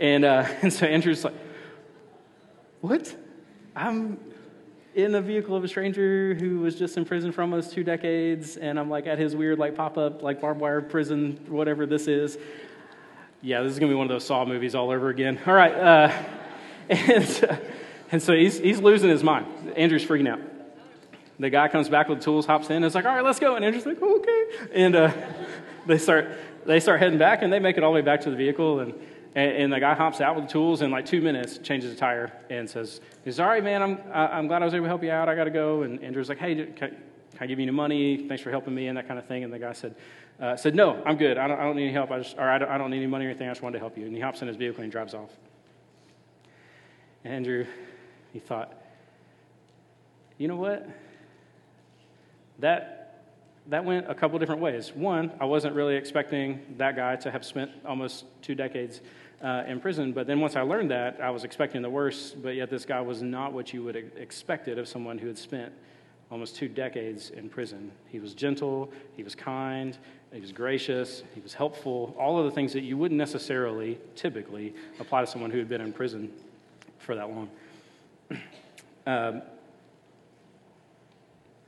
And, 0.00 0.24
and 0.24 0.72
so 0.72 0.86
Andrew's 0.86 1.24
like, 1.24 1.34
what? 2.84 3.16
I'm 3.74 4.18
in 4.94 5.14
a 5.14 5.20
vehicle 5.22 5.56
of 5.56 5.64
a 5.64 5.68
stranger 5.68 6.34
who 6.34 6.60
was 6.60 6.78
just 6.78 6.98
in 6.98 7.06
prison 7.06 7.32
for 7.32 7.40
almost 7.40 7.72
two 7.72 7.82
decades, 7.82 8.58
and 8.58 8.78
I'm 8.78 8.90
like 8.90 9.06
at 9.06 9.18
his 9.18 9.34
weird 9.34 9.58
like 9.58 9.74
pop 9.74 9.96
up 9.96 10.22
like 10.22 10.38
barbed 10.38 10.60
wire 10.60 10.82
prison, 10.82 11.42
whatever 11.48 11.86
this 11.86 12.08
is. 12.08 12.36
Yeah, 13.40 13.62
this 13.62 13.72
is 13.72 13.78
gonna 13.78 13.90
be 13.90 13.96
one 13.96 14.04
of 14.04 14.10
those 14.10 14.26
Saw 14.26 14.44
movies 14.44 14.74
all 14.74 14.90
over 14.90 15.08
again. 15.08 15.40
All 15.46 15.54
right, 15.54 15.74
uh, 15.74 16.12
and 16.90 17.58
and 18.12 18.22
so 18.22 18.34
he's 18.34 18.58
he's 18.58 18.80
losing 18.80 19.08
his 19.08 19.22
mind. 19.24 19.46
Andrew's 19.76 20.04
freaking 20.04 20.28
out. 20.28 20.40
The 21.38 21.48
guy 21.48 21.68
comes 21.68 21.88
back 21.88 22.10
with 22.10 22.18
the 22.18 22.24
tools, 22.24 22.44
hops 22.44 22.68
in, 22.68 22.76
and 22.76 22.84
is 22.84 22.94
like, 22.94 23.06
"All 23.06 23.14
right, 23.14 23.24
let's 23.24 23.40
go." 23.40 23.56
And 23.56 23.64
Andrew's 23.64 23.86
like, 23.86 24.02
"Okay," 24.02 24.44
and 24.74 24.94
uh, 24.94 25.10
they 25.86 25.96
start 25.96 26.36
they 26.66 26.80
start 26.80 27.00
heading 27.00 27.18
back, 27.18 27.40
and 27.40 27.50
they 27.50 27.60
make 27.60 27.78
it 27.78 27.82
all 27.82 27.92
the 27.92 27.94
way 27.94 28.02
back 28.02 28.20
to 28.22 28.30
the 28.30 28.36
vehicle, 28.36 28.80
and 28.80 28.92
and, 29.34 29.52
and, 29.52 29.72
the 29.72 29.80
guy 29.80 29.94
hops 29.94 30.20
out 30.20 30.36
with 30.36 30.46
the 30.46 30.50
tools 30.50 30.80
in 30.80 30.92
like 30.92 31.06
two 31.06 31.20
minutes, 31.20 31.58
changes 31.58 31.90
the 31.90 31.96
tire, 31.96 32.32
and 32.50 32.70
says, 32.70 33.00
"He's 33.24 33.40
all 33.40 33.48
right, 33.48 33.64
man. 33.64 33.82
I'm 33.82 33.98
I'm 34.12 34.46
glad 34.46 34.62
I 34.62 34.64
was 34.64 34.74
able 34.74 34.84
to 34.84 34.88
help 34.88 35.02
you 35.02 35.10
out. 35.10 35.28
I 35.28 35.34
got 35.34 35.44
to 35.44 35.50
go." 35.50 35.82
And 35.82 36.02
Andrew's 36.04 36.28
like, 36.28 36.38
"Hey, 36.38 36.54
can, 36.54 36.72
can, 36.74 36.96
I 37.40 37.46
give 37.46 37.58
you 37.58 37.64
any 37.64 37.72
money? 37.72 38.28
Thanks 38.28 38.44
for 38.44 38.50
helping 38.50 38.74
me 38.74 38.86
and 38.86 38.96
that 38.96 39.08
kind 39.08 39.18
of 39.18 39.26
thing." 39.26 39.42
And 39.42 39.52
the 39.52 39.58
guy 39.58 39.72
said, 39.72 39.96
uh, 40.40 40.54
"said 40.54 40.76
No, 40.76 41.02
I'm 41.04 41.16
good. 41.16 41.36
I 41.36 41.48
don't, 41.48 41.58
I 41.58 41.64
don't 41.64 41.74
need 41.74 41.84
any 41.84 41.92
help. 41.92 42.12
I 42.12 42.18
just 42.18 42.38
or 42.38 42.48
I 42.48 42.58
don't, 42.58 42.70
I 42.70 42.78
don't 42.78 42.90
need 42.90 42.98
any 42.98 43.08
money 43.08 43.26
or 43.26 43.30
anything. 43.30 43.48
I 43.48 43.50
just 43.50 43.62
wanted 43.62 43.74
to 43.74 43.80
help 43.80 43.98
you." 43.98 44.06
And 44.06 44.14
he 44.14 44.20
hops 44.20 44.40
in 44.40 44.46
his 44.46 44.56
vehicle 44.56 44.84
and 44.84 44.92
drives 44.92 45.14
off. 45.14 45.30
And 47.24 47.34
Andrew, 47.34 47.66
he 48.32 48.38
thought, 48.38 48.72
"You 50.38 50.46
know 50.46 50.56
what? 50.56 50.88
That." 52.60 53.00
That 53.68 53.86
went 53.86 54.10
a 54.10 54.14
couple 54.14 54.38
different 54.38 54.60
ways. 54.60 54.92
One, 54.94 55.32
I 55.40 55.46
wasn't 55.46 55.74
really 55.74 55.96
expecting 55.96 56.60
that 56.76 56.96
guy 56.96 57.16
to 57.16 57.30
have 57.30 57.46
spent 57.46 57.70
almost 57.86 58.26
two 58.42 58.54
decades 58.54 59.00
uh, 59.44 59.62
in 59.66 59.78
prison. 59.78 60.12
But 60.12 60.26
then 60.26 60.40
once 60.40 60.56
I 60.56 60.62
learned 60.62 60.90
that, 60.90 61.20
I 61.20 61.30
was 61.30 61.44
expecting 61.44 61.82
the 61.82 61.90
worst, 61.90 62.42
but 62.42 62.56
yet 62.56 62.70
this 62.70 62.86
guy 62.86 63.00
was 63.02 63.22
not 63.22 63.52
what 63.52 63.72
you 63.72 63.84
would 63.84 63.94
have 63.94 64.16
expected 64.16 64.78
of 64.78 64.88
someone 64.88 65.18
who 65.18 65.26
had 65.26 65.36
spent 65.36 65.72
almost 66.30 66.56
two 66.56 66.66
decades 66.66 67.30
in 67.30 67.50
prison. 67.50 67.92
He 68.08 68.18
was 68.18 68.34
gentle, 68.34 68.90
he 69.16 69.22
was 69.22 69.34
kind, 69.34 69.96
he 70.32 70.40
was 70.40 70.50
gracious, 70.50 71.22
he 71.34 71.40
was 71.40 71.52
helpful, 71.52 72.16
all 72.18 72.38
of 72.38 72.46
the 72.46 72.50
things 72.50 72.72
that 72.72 72.80
you 72.80 72.96
wouldn't 72.96 73.18
necessarily, 73.18 73.98
typically, 74.16 74.74
apply 74.98 75.20
to 75.20 75.26
someone 75.26 75.50
who 75.50 75.58
had 75.58 75.68
been 75.68 75.82
in 75.82 75.92
prison 75.92 76.32
for 76.98 77.14
that 77.14 77.28
long. 77.28 77.50
Um, 79.06 79.42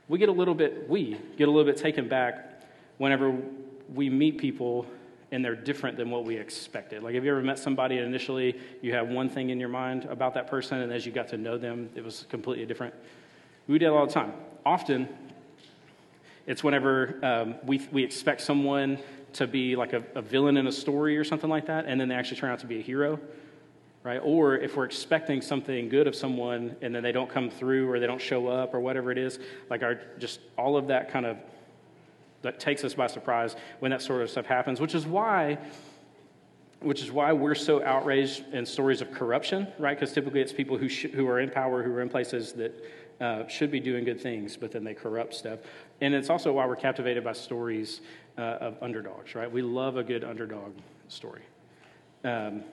we 0.07 0.17
get 0.17 0.27
a 0.27 0.31
little 0.31 0.55
bit, 0.55 0.89
we 0.89 1.19
get 1.37 1.47
a 1.47 1.51
little 1.51 1.71
bit 1.71 1.77
taken 1.77 2.09
back 2.09 2.63
whenever 2.97 3.31
we 3.93 4.09
meet 4.09 4.39
people 4.39 4.87
and 5.31 5.43
they're 5.43 5.55
different 5.55 5.97
than 5.97 6.09
what 6.09 6.25
we 6.25 6.37
expected. 6.37 7.03
Like, 7.03 7.15
have 7.15 7.25
you 7.25 7.31
ever 7.31 7.41
met 7.41 7.59
somebody 7.59 7.97
and 7.97 8.05
initially 8.07 8.57
you 8.81 8.93
have 8.93 9.09
one 9.09 9.29
thing 9.29 9.49
in 9.49 9.59
your 9.59 9.69
mind 9.69 10.05
about 10.05 10.33
that 10.35 10.47
person, 10.47 10.79
and 10.79 10.91
as 10.91 11.05
you 11.05 11.11
got 11.11 11.27
to 11.29 11.37
know 11.37 11.57
them, 11.57 11.89
it 11.95 12.03
was 12.03 12.25
completely 12.29 12.65
different? 12.65 12.93
We 13.67 13.77
do 13.77 13.85
that 13.85 13.91
all 13.91 14.07
the 14.07 14.13
time. 14.13 14.33
Often, 14.65 15.09
it's 16.45 16.63
whenever 16.63 17.19
um, 17.23 17.55
we, 17.65 17.85
we 17.91 18.03
expect 18.03 18.41
someone 18.41 18.99
to 19.33 19.45
be 19.45 19.75
like 19.75 19.91
a, 19.91 20.03
a 20.15 20.21
villain 20.21 20.55
in 20.55 20.67
a 20.67 20.71
story 20.71 21.17
or 21.17 21.25
something 21.25 21.49
like 21.49 21.67
that, 21.67 21.85
and 21.85 21.99
then 21.99 22.07
they 22.07 22.15
actually 22.15 22.37
turn 22.37 22.49
out 22.49 22.59
to 22.59 22.65
be 22.67 22.79
a 22.79 22.81
hero, 22.81 23.19
right? 24.03 24.21
Or 24.23 24.55
if 24.55 24.77
we're 24.77 24.85
expecting 24.85 25.41
something 25.41 25.89
good 25.89 26.07
of 26.07 26.15
someone 26.15 26.77
and 26.81 26.95
then 26.95 27.03
they 27.03 27.11
don't 27.11 27.29
come 27.29 27.49
through 27.49 27.91
or 27.91 27.99
they 27.99 28.07
don't 28.07 28.21
show 28.21 28.47
up 28.47 28.73
or 28.73 28.79
whatever 28.79 29.11
it 29.11 29.17
is, 29.17 29.39
like 29.69 29.83
our 29.83 29.99
just 30.17 30.39
all 30.57 30.77
of 30.77 30.87
that 30.87 31.11
kind 31.11 31.25
of 31.25 31.37
that 32.47 32.59
takes 32.59 32.83
us 32.83 32.93
by 32.93 33.07
surprise 33.07 33.55
when 33.79 33.91
that 33.91 34.01
sort 34.01 34.21
of 34.21 34.29
stuff 34.29 34.45
happens, 34.45 34.81
which 34.81 34.95
is 34.95 35.05
why 35.05 35.57
which 36.79 37.01
is 37.01 37.11
why 37.11 37.33
we're 37.33 37.55
so 37.55 37.83
outraged 37.83 38.43
in 38.53 38.65
stories 38.65 39.01
of 39.01 39.11
corruption, 39.11 39.67
right? 39.79 39.99
Because 39.99 40.13
typically 40.13 40.41
it's 40.41 40.53
people 40.53 40.77
who, 40.77 40.87
sh- 40.87 41.07
who 41.13 41.27
are 41.27 41.39
in 41.39 41.49
power, 41.49 41.81
who 41.81 41.91
are 41.91 42.01
in 42.01 42.09
places 42.09 42.53
that 42.53 42.85
uh, 43.19 43.47
should 43.47 43.71
be 43.71 43.79
doing 43.79 44.03
good 44.03 44.21
things, 44.21 44.55
but 44.55 44.71
then 44.71 44.83
they 44.83 44.93
corrupt 44.93 45.33
stuff. 45.33 45.59
And 46.01 46.13
it's 46.13 46.29
also 46.29 46.53
why 46.53 46.67
we're 46.67 46.75
captivated 46.75 47.23
by 47.23 47.33
stories 47.33 48.01
uh, 48.37 48.41
of 48.41 48.77
underdogs, 48.81 49.33
right? 49.33 49.51
We 49.51 49.63
love 49.63 49.97
a 49.97 50.03
good 50.03 50.23
underdog 50.23 50.73
story 51.07 51.41
um, 52.23 52.63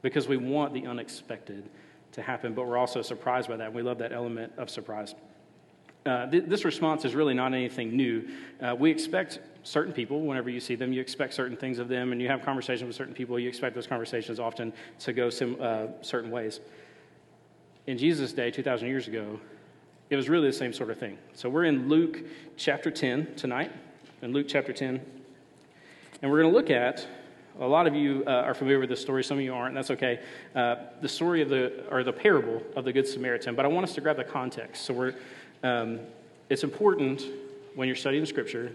because 0.00 0.26
we 0.26 0.38
want 0.38 0.72
the 0.72 0.86
unexpected 0.86 1.68
to 2.12 2.22
happen, 2.22 2.54
but 2.54 2.66
we're 2.66 2.78
also 2.78 3.02
surprised 3.02 3.48
by 3.48 3.56
that. 3.56 3.66
And 3.66 3.74
we 3.74 3.82
love 3.82 3.98
that 3.98 4.12
element 4.12 4.52
of 4.56 4.70
surprise. 4.70 5.14
Uh, 6.04 6.26
th- 6.26 6.44
this 6.46 6.64
response 6.64 7.04
is 7.04 7.14
really 7.14 7.34
not 7.34 7.54
anything 7.54 7.96
new. 7.96 8.28
Uh, 8.60 8.74
we 8.76 8.90
expect 8.90 9.38
certain 9.62 9.92
people, 9.92 10.22
whenever 10.22 10.50
you 10.50 10.60
see 10.60 10.74
them, 10.74 10.92
you 10.92 11.00
expect 11.00 11.34
certain 11.34 11.56
things 11.56 11.78
of 11.78 11.88
them, 11.88 12.12
and 12.12 12.20
you 12.20 12.28
have 12.28 12.42
conversations 12.42 12.86
with 12.86 12.96
certain 12.96 13.14
people, 13.14 13.38
you 13.38 13.48
expect 13.48 13.74
those 13.74 13.86
conversations 13.86 14.40
often 14.40 14.72
to 14.98 15.12
go 15.12 15.30
sim- 15.30 15.56
uh, 15.60 15.86
certain 16.00 16.30
ways. 16.30 16.60
In 17.86 17.96
Jesus' 17.96 18.32
day, 18.32 18.50
2,000 18.50 18.88
years 18.88 19.06
ago, 19.06 19.38
it 20.10 20.16
was 20.16 20.28
really 20.28 20.48
the 20.48 20.52
same 20.52 20.72
sort 20.72 20.90
of 20.90 20.98
thing. 20.98 21.16
So 21.34 21.48
we're 21.48 21.64
in 21.64 21.88
Luke 21.88 22.22
chapter 22.56 22.90
10 22.90 23.34
tonight, 23.36 23.72
in 24.20 24.32
Luke 24.32 24.46
chapter 24.48 24.72
10, 24.72 25.00
and 26.20 26.30
we're 26.30 26.40
going 26.40 26.52
to 26.52 26.56
look 26.56 26.70
at. 26.70 27.06
A 27.60 27.66
lot 27.66 27.86
of 27.86 27.94
you 27.94 28.24
uh, 28.26 28.30
are 28.30 28.54
familiar 28.54 28.78
with 28.78 28.88
this 28.88 29.00
story. 29.00 29.22
Some 29.22 29.36
of 29.36 29.44
you 29.44 29.52
aren't. 29.52 29.74
That's 29.74 29.90
okay. 29.90 30.20
Uh, 30.54 30.76
the 31.02 31.08
story 31.08 31.42
of 31.42 31.50
the 31.50 31.84
or 31.90 32.02
the 32.02 32.12
parable 32.12 32.62
of 32.76 32.86
the 32.86 32.92
Good 32.94 33.06
Samaritan. 33.06 33.54
But 33.54 33.66
I 33.66 33.68
want 33.68 33.84
us 33.84 33.94
to 33.96 34.00
grab 34.00 34.16
the 34.16 34.24
context. 34.24 34.86
So 34.86 34.94
we're 34.94 35.14
um, 35.62 36.00
it's 36.48 36.64
important 36.64 37.24
when 37.74 37.88
you're 37.88 37.96
studying 37.96 38.26
Scripture, 38.26 38.72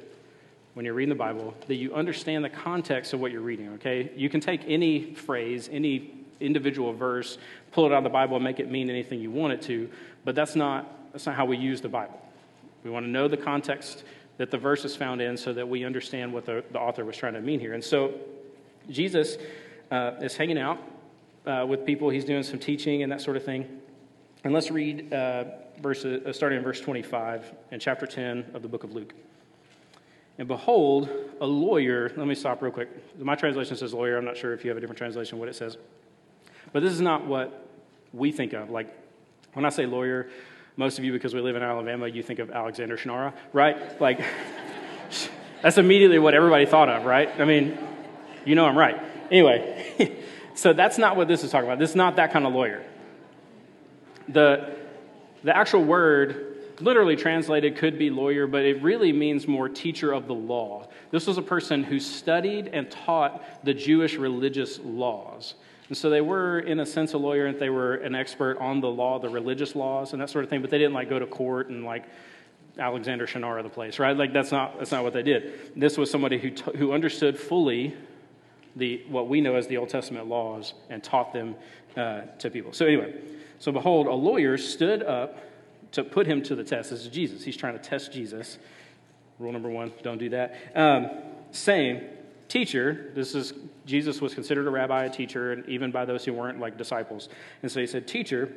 when 0.73 0.85
you're 0.85 0.93
reading 0.93 1.09
the 1.09 1.15
Bible, 1.15 1.53
that 1.67 1.75
you 1.75 1.93
understand 1.93 2.43
the 2.43 2.49
context 2.49 3.13
of 3.13 3.19
what 3.19 3.31
you're 3.31 3.41
reading, 3.41 3.69
okay? 3.73 4.11
You 4.15 4.29
can 4.29 4.41
take 4.41 4.61
any 4.67 5.13
phrase, 5.13 5.69
any 5.71 6.13
individual 6.39 6.93
verse, 6.93 7.37
pull 7.71 7.85
it 7.85 7.91
out 7.91 7.99
of 7.99 8.03
the 8.03 8.09
Bible 8.09 8.35
and 8.35 8.43
make 8.43 8.59
it 8.59 8.69
mean 8.69 8.89
anything 8.89 9.19
you 9.19 9.31
want 9.31 9.53
it 9.53 9.61
to, 9.63 9.89
but 10.23 10.35
that's 10.35 10.55
not, 10.55 11.11
that's 11.11 11.25
not 11.25 11.35
how 11.35 11.45
we 11.45 11.57
use 11.57 11.81
the 11.81 11.89
Bible. 11.89 12.19
We 12.83 12.89
want 12.89 13.05
to 13.05 13.09
know 13.09 13.27
the 13.27 13.37
context 13.37 14.03
that 14.37 14.51
the 14.51 14.57
verse 14.57 14.85
is 14.85 14.95
found 14.95 15.21
in 15.21 15.35
so 15.35 15.51
that 15.53 15.67
we 15.67 15.83
understand 15.83 16.31
what 16.31 16.45
the, 16.45 16.63
the 16.71 16.79
author 16.79 17.03
was 17.05 17.17
trying 17.17 17.33
to 17.33 17.41
mean 17.41 17.59
here. 17.59 17.73
And 17.73 17.83
so 17.83 18.13
Jesus 18.89 19.37
uh, 19.91 20.11
is 20.21 20.37
hanging 20.37 20.59
out 20.59 20.79
uh, 21.45 21.65
with 21.67 21.85
people, 21.85 22.09
he's 22.09 22.25
doing 22.25 22.43
some 22.43 22.59
teaching 22.59 23.03
and 23.03 23.11
that 23.11 23.21
sort 23.21 23.37
of 23.37 23.43
thing. 23.43 23.81
And 24.47 24.53
let's 24.53 24.71
read 24.71 25.11
uh, 25.11 25.43
verse, 25.81 26.05
uh, 26.05 26.31
starting 26.31 26.59
in 26.59 26.63
verse 26.63 26.79
25 26.79 27.51
in 27.71 27.81
chapter 27.81 28.07
10 28.07 28.51
of 28.53 28.61
the 28.61 28.69
book 28.69 28.85
of 28.85 28.93
Luke. 28.93 29.13
And 30.37 30.47
behold, 30.47 31.09
a 31.41 31.45
lawyer, 31.45 32.13
let 32.15 32.25
me 32.25 32.33
stop 32.33 32.61
real 32.61 32.71
quick. 32.71 32.87
My 33.19 33.35
translation 33.35 33.75
says 33.75 33.93
lawyer. 33.93 34.17
I'm 34.17 34.23
not 34.23 34.37
sure 34.37 34.53
if 34.53 34.63
you 34.63 34.69
have 34.69 34.77
a 34.77 34.79
different 34.79 34.99
translation 34.99 35.37
what 35.37 35.49
it 35.49 35.55
says. 35.57 35.75
But 36.71 36.81
this 36.81 36.93
is 36.93 37.01
not 37.01 37.25
what 37.25 37.67
we 38.13 38.31
think 38.31 38.53
of. 38.53 38.69
Like, 38.69 38.87
when 39.51 39.65
I 39.65 39.69
say 39.69 39.85
lawyer, 39.85 40.29
most 40.77 40.97
of 40.97 41.03
you, 41.03 41.11
because 41.11 41.33
we 41.33 41.41
live 41.41 41.57
in 41.57 41.61
Alabama, 41.61 42.07
you 42.07 42.23
think 42.23 42.39
of 42.39 42.49
Alexander 42.49 42.95
Shunnarah, 42.95 43.33
right? 43.51 43.99
Like, 43.99 44.21
that's 45.61 45.77
immediately 45.77 46.19
what 46.19 46.33
everybody 46.33 46.65
thought 46.65 46.87
of, 46.87 47.03
right? 47.03 47.29
I 47.37 47.43
mean, 47.43 47.77
you 48.45 48.55
know 48.55 48.65
I'm 48.65 48.77
right. 48.77 48.97
Anyway, 49.29 50.15
so 50.55 50.71
that's 50.71 50.97
not 50.97 51.17
what 51.17 51.27
this 51.27 51.43
is 51.43 51.51
talking 51.51 51.67
about. 51.67 51.79
This 51.79 51.89
is 51.89 51.97
not 51.97 52.15
that 52.15 52.31
kind 52.31 52.47
of 52.47 52.53
lawyer. 52.53 52.85
The, 54.29 54.75
the 55.43 55.55
actual 55.55 55.83
word 55.83 56.57
literally 56.79 57.15
translated 57.15 57.75
could 57.77 57.97
be 57.97 58.09
lawyer, 58.09 58.47
but 58.47 58.63
it 58.63 58.81
really 58.81 59.11
means 59.11 59.47
more 59.47 59.67
teacher 59.67 60.13
of 60.13 60.27
the 60.27 60.33
law. 60.33 60.87
This 61.11 61.25
was 61.27 61.37
a 61.37 61.41
person 61.41 61.83
who 61.83 61.99
studied 61.99 62.67
and 62.67 62.89
taught 62.89 63.63
the 63.63 63.73
Jewish 63.73 64.15
religious 64.15 64.79
laws. 64.79 65.55
And 65.87 65.97
so 65.97 66.09
they 66.09 66.21
were, 66.21 66.59
in 66.59 66.79
a 66.79 66.85
sense, 66.85 67.13
a 67.13 67.17
lawyer, 67.17 67.45
and 67.45 67.57
they 67.57 67.69
were 67.69 67.95
an 67.95 68.13
expert 68.13 68.57
on 68.59 68.81
the 68.81 68.89
law, 68.89 69.19
the 69.19 69.29
religious 69.29 69.75
laws, 69.75 70.11
and 70.11 70.21
that 70.21 70.29
sort 70.29 70.43
of 70.43 70.49
thing. 70.49 70.61
But 70.61 70.69
they 70.69 70.77
didn't 70.77 70.93
like 70.93 71.09
go 71.09 71.17
to 71.17 71.25
court 71.25 71.69
and 71.69 71.85
like 71.85 72.03
Alexander 72.77 73.25
Shunnarah 73.25 73.63
the 73.63 73.69
place, 73.69 73.97
right? 73.97 74.15
Like 74.15 74.33
that's 74.33 74.51
not 74.51 74.77
that's 74.77 74.91
not 74.91 75.03
what 75.03 75.13
they 75.13 75.23
did. 75.23 75.71
This 75.75 75.97
was 75.97 76.11
somebody 76.11 76.37
who 76.37 76.51
t- 76.51 76.77
who 76.77 76.91
understood 76.91 77.39
fully 77.39 77.95
the 78.75 79.03
what 79.07 79.27
we 79.27 79.41
know 79.41 79.55
as 79.55 79.67
the 79.67 79.77
Old 79.77 79.89
Testament 79.89 80.27
laws 80.27 80.73
and 80.89 81.03
taught 81.03 81.33
them 81.33 81.55
uh, 81.95 82.21
to 82.39 82.49
people. 82.51 82.73
So 82.73 82.85
anyway, 82.85 83.15
so 83.59 83.71
behold, 83.71 84.07
a 84.07 84.13
lawyer 84.13 84.57
stood 84.57 85.03
up 85.03 85.37
to 85.93 86.03
put 86.03 86.27
him 86.27 86.41
to 86.43 86.55
the 86.55 86.63
test. 86.63 86.91
This 86.91 87.01
is 87.01 87.07
Jesus. 87.07 87.43
He's 87.43 87.57
trying 87.57 87.73
to 87.73 87.79
test 87.79 88.11
Jesus. 88.11 88.57
Rule 89.39 89.51
number 89.51 89.69
one: 89.69 89.91
don't 90.03 90.17
do 90.17 90.29
that. 90.29 90.55
Um, 90.75 91.09
saying, 91.51 92.03
teacher, 92.47 93.11
this 93.15 93.35
is 93.35 93.53
Jesus 93.85 94.21
was 94.21 94.33
considered 94.33 94.67
a 94.67 94.69
rabbi, 94.69 95.05
a 95.05 95.09
teacher, 95.09 95.53
and 95.53 95.67
even 95.67 95.91
by 95.91 96.05
those 96.05 96.25
who 96.25 96.33
weren't 96.33 96.59
like 96.59 96.77
disciples. 96.77 97.29
And 97.61 97.71
so 97.71 97.79
he 97.79 97.87
said, 97.87 98.07
Teacher, 98.07 98.51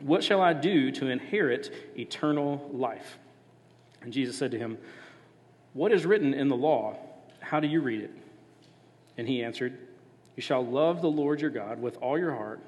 what 0.00 0.24
shall 0.24 0.40
I 0.40 0.52
do 0.52 0.90
to 0.92 1.08
inherit 1.08 1.72
eternal 1.96 2.68
life? 2.72 3.18
And 4.00 4.12
Jesus 4.12 4.36
said 4.36 4.50
to 4.52 4.58
him, 4.58 4.78
What 5.74 5.92
is 5.92 6.06
written 6.06 6.34
in 6.34 6.48
the 6.48 6.56
law? 6.56 6.96
How 7.40 7.60
do 7.60 7.68
you 7.68 7.80
read 7.80 8.00
it? 8.00 8.10
And 9.18 9.28
he 9.28 9.44
answered, 9.44 9.78
You 10.36 10.42
shall 10.42 10.64
love 10.64 11.02
the 11.02 11.10
Lord 11.10 11.40
your 11.40 11.50
God 11.50 11.80
with 11.80 11.96
all 11.98 12.18
your 12.18 12.34
heart, 12.34 12.60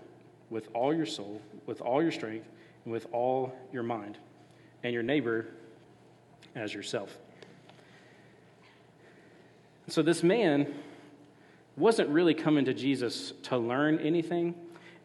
with 0.54 0.68
all 0.72 0.94
your 0.94 1.04
soul, 1.04 1.42
with 1.66 1.80
all 1.80 2.00
your 2.00 2.12
strength, 2.12 2.48
and 2.84 2.92
with 2.92 3.08
all 3.10 3.52
your 3.72 3.82
mind, 3.82 4.16
and 4.84 4.94
your 4.94 5.02
neighbor 5.02 5.48
as 6.54 6.72
yourself. 6.72 7.18
So 9.88 10.00
this 10.00 10.22
man 10.22 10.72
wasn't 11.76 12.08
really 12.08 12.34
coming 12.34 12.64
to 12.66 12.72
Jesus 12.72 13.32
to 13.42 13.58
learn 13.58 13.98
anything. 13.98 14.54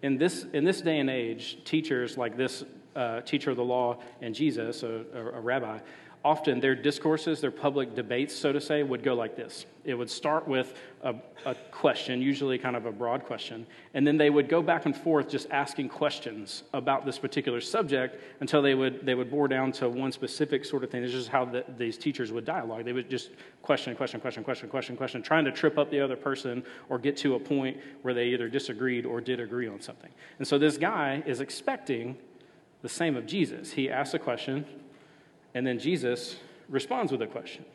In 0.03 0.19
this, 0.19 0.45
in 0.53 0.65
this 0.65 0.81
day 0.81 0.99
and 0.99 1.09
age, 1.09 1.57
teachers 1.65 2.15
like 2.15 2.37
this 2.37 2.63
uh, 2.95 3.21
teacher 3.21 3.49
of 3.49 3.57
the 3.57 3.63
law 3.63 3.97
and 4.21 4.35
Jesus, 4.35 4.83
a, 4.83 5.03
a, 5.15 5.25
a 5.37 5.41
rabbi, 5.41 5.79
often 6.23 6.59
their 6.59 6.75
discourses, 6.75 7.39
their 7.39 7.51
public 7.51 7.95
debates, 7.95 8.35
so 8.35 8.51
to 8.51 8.59
say, 8.59 8.83
would 8.83 9.03
go 9.03 9.13
like 9.13 9.37
this. 9.37 9.65
It 9.85 9.93
would 9.93 10.09
start 10.09 10.47
with 10.47 10.73
a, 11.01 11.15
a, 11.45 11.55
question, 11.71 12.21
usually 12.21 12.57
kind 12.57 12.75
of 12.75 12.85
a 12.85 12.91
broad 12.91 13.23
question, 13.23 13.65
and 13.93 14.05
then 14.05 14.17
they 14.17 14.29
would 14.29 14.49
go 14.49 14.61
back 14.61 14.85
and 14.85 14.95
forth 14.95 15.29
just 15.29 15.47
asking 15.49 15.87
questions 15.89 16.63
about 16.73 17.05
this 17.05 17.17
particular 17.17 17.61
subject 17.61 18.21
until 18.41 18.61
they 18.61 18.75
would, 18.75 19.05
they 19.05 19.15
would 19.15 19.31
bore 19.31 19.47
down 19.47 19.71
to 19.71 19.87
one 19.87 20.11
specific 20.11 20.65
sort 20.65 20.83
of 20.83 20.91
thing. 20.91 21.01
This 21.01 21.13
is 21.13 21.29
how 21.29 21.45
the, 21.45 21.63
these 21.77 21.97
teachers 21.97 22.33
would 22.33 22.43
dialogue. 22.43 22.83
They 22.83 22.93
would 22.93 23.09
just 23.09 23.31
question, 23.61 23.95
question, 23.95 24.19
question, 24.19 24.43
question, 24.43 24.67
question, 24.67 24.97
question, 24.97 25.21
trying 25.21 25.45
to 25.45 25.51
trip 25.51 25.77
up 25.77 25.89
the 25.89 26.01
other 26.01 26.17
person 26.17 26.63
or 26.89 26.99
get 26.99 27.15
to 27.17 27.35
a 27.35 27.39
point 27.39 27.77
where 28.01 28.13
they 28.13 28.27
either 28.27 28.49
disagreed 28.49 29.05
or 29.05 29.21
did 29.21 29.39
agree 29.39 29.69
on 29.69 29.79
something. 29.79 30.11
And 30.37 30.45
so 30.45 30.57
this 30.57 30.77
guy 30.77 31.23
is 31.25 31.39
expecting 31.39 32.17
the 32.81 32.89
same 32.89 33.15
of 33.15 33.25
Jesus. 33.25 33.71
He 33.71 33.89
asks 33.89 34.13
a 34.13 34.19
question, 34.19 34.65
and 35.53 35.65
then 35.65 35.79
Jesus 35.79 36.37
responds 36.67 37.11
with 37.11 37.21
a 37.21 37.27
question. 37.27 37.65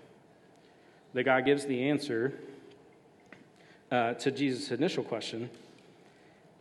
The 1.12 1.22
guy 1.22 1.40
gives 1.40 1.66
the 1.66 1.88
answer 1.88 2.34
uh, 3.90 4.14
to 4.14 4.30
Jesus' 4.30 4.70
initial 4.70 5.04
question 5.04 5.50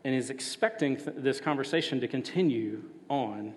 and 0.03 0.13
is 0.13 0.29
expecting 0.29 0.98
th- 0.98 1.17
this 1.17 1.39
conversation 1.39 2.00
to 2.01 2.08
continue 2.08 2.84
on 3.10 3.53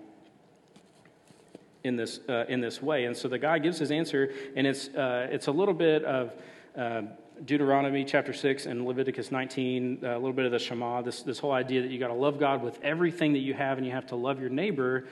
in 1.83 1.95
this, 1.95 2.19
uh, 2.29 2.45
in 2.47 2.61
this 2.61 2.81
way. 2.81 3.05
And 3.05 3.15
so 3.15 3.27
the 3.27 3.37
guy 3.37 3.59
gives 3.59 3.77
his 3.79 3.91
answer, 3.91 4.31
and 4.55 4.65
it's, 4.65 4.87
uh, 4.89 5.27
it's 5.29 5.47
a 5.47 5.51
little 5.51 5.73
bit 5.73 6.03
of 6.03 6.33
uh, 6.75 7.01
Deuteronomy 7.45 8.03
chapter 8.03 8.33
6 8.33 8.65
and 8.65 8.85
Leviticus 8.85 9.31
19, 9.31 9.99
uh, 10.03 10.07
a 10.07 10.13
little 10.15 10.33
bit 10.33 10.45
of 10.45 10.51
the 10.51 10.59
Shema, 10.59 11.01
this, 11.01 11.21
this 11.21 11.39
whole 11.39 11.51
idea 11.51 11.81
that 11.81 11.91
you 11.91 11.99
got 11.99 12.07
to 12.07 12.13
love 12.13 12.39
God 12.39 12.63
with 12.63 12.81
everything 12.81 13.33
that 13.33 13.39
you 13.39 13.53
have, 13.53 13.77
and 13.77 13.85
you 13.85 13.93
have 13.93 14.07
to 14.07 14.15
love 14.15 14.39
your 14.39 14.49
neighbor 14.49 15.07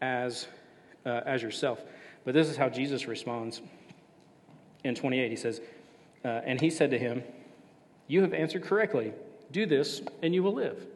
as 0.00 0.46
uh, 1.04 1.20
as 1.26 1.42
yourself. 1.42 1.80
But 2.24 2.34
this 2.34 2.48
is 2.48 2.56
how 2.56 2.68
Jesus 2.68 3.06
responds 3.06 3.62
in 4.84 4.94
28. 4.94 5.30
He 5.30 5.36
says, 5.36 5.60
uh, 6.24 6.28
And 6.28 6.60
he 6.60 6.70
said 6.70 6.90
to 6.90 6.98
him, 6.98 7.22
You 8.06 8.22
have 8.22 8.32
answered 8.32 8.62
correctly. 8.62 9.12
Do 9.50 9.64
this, 9.66 10.02
and 10.22 10.34
you 10.34 10.42
will 10.42 10.52
live. 10.52 10.86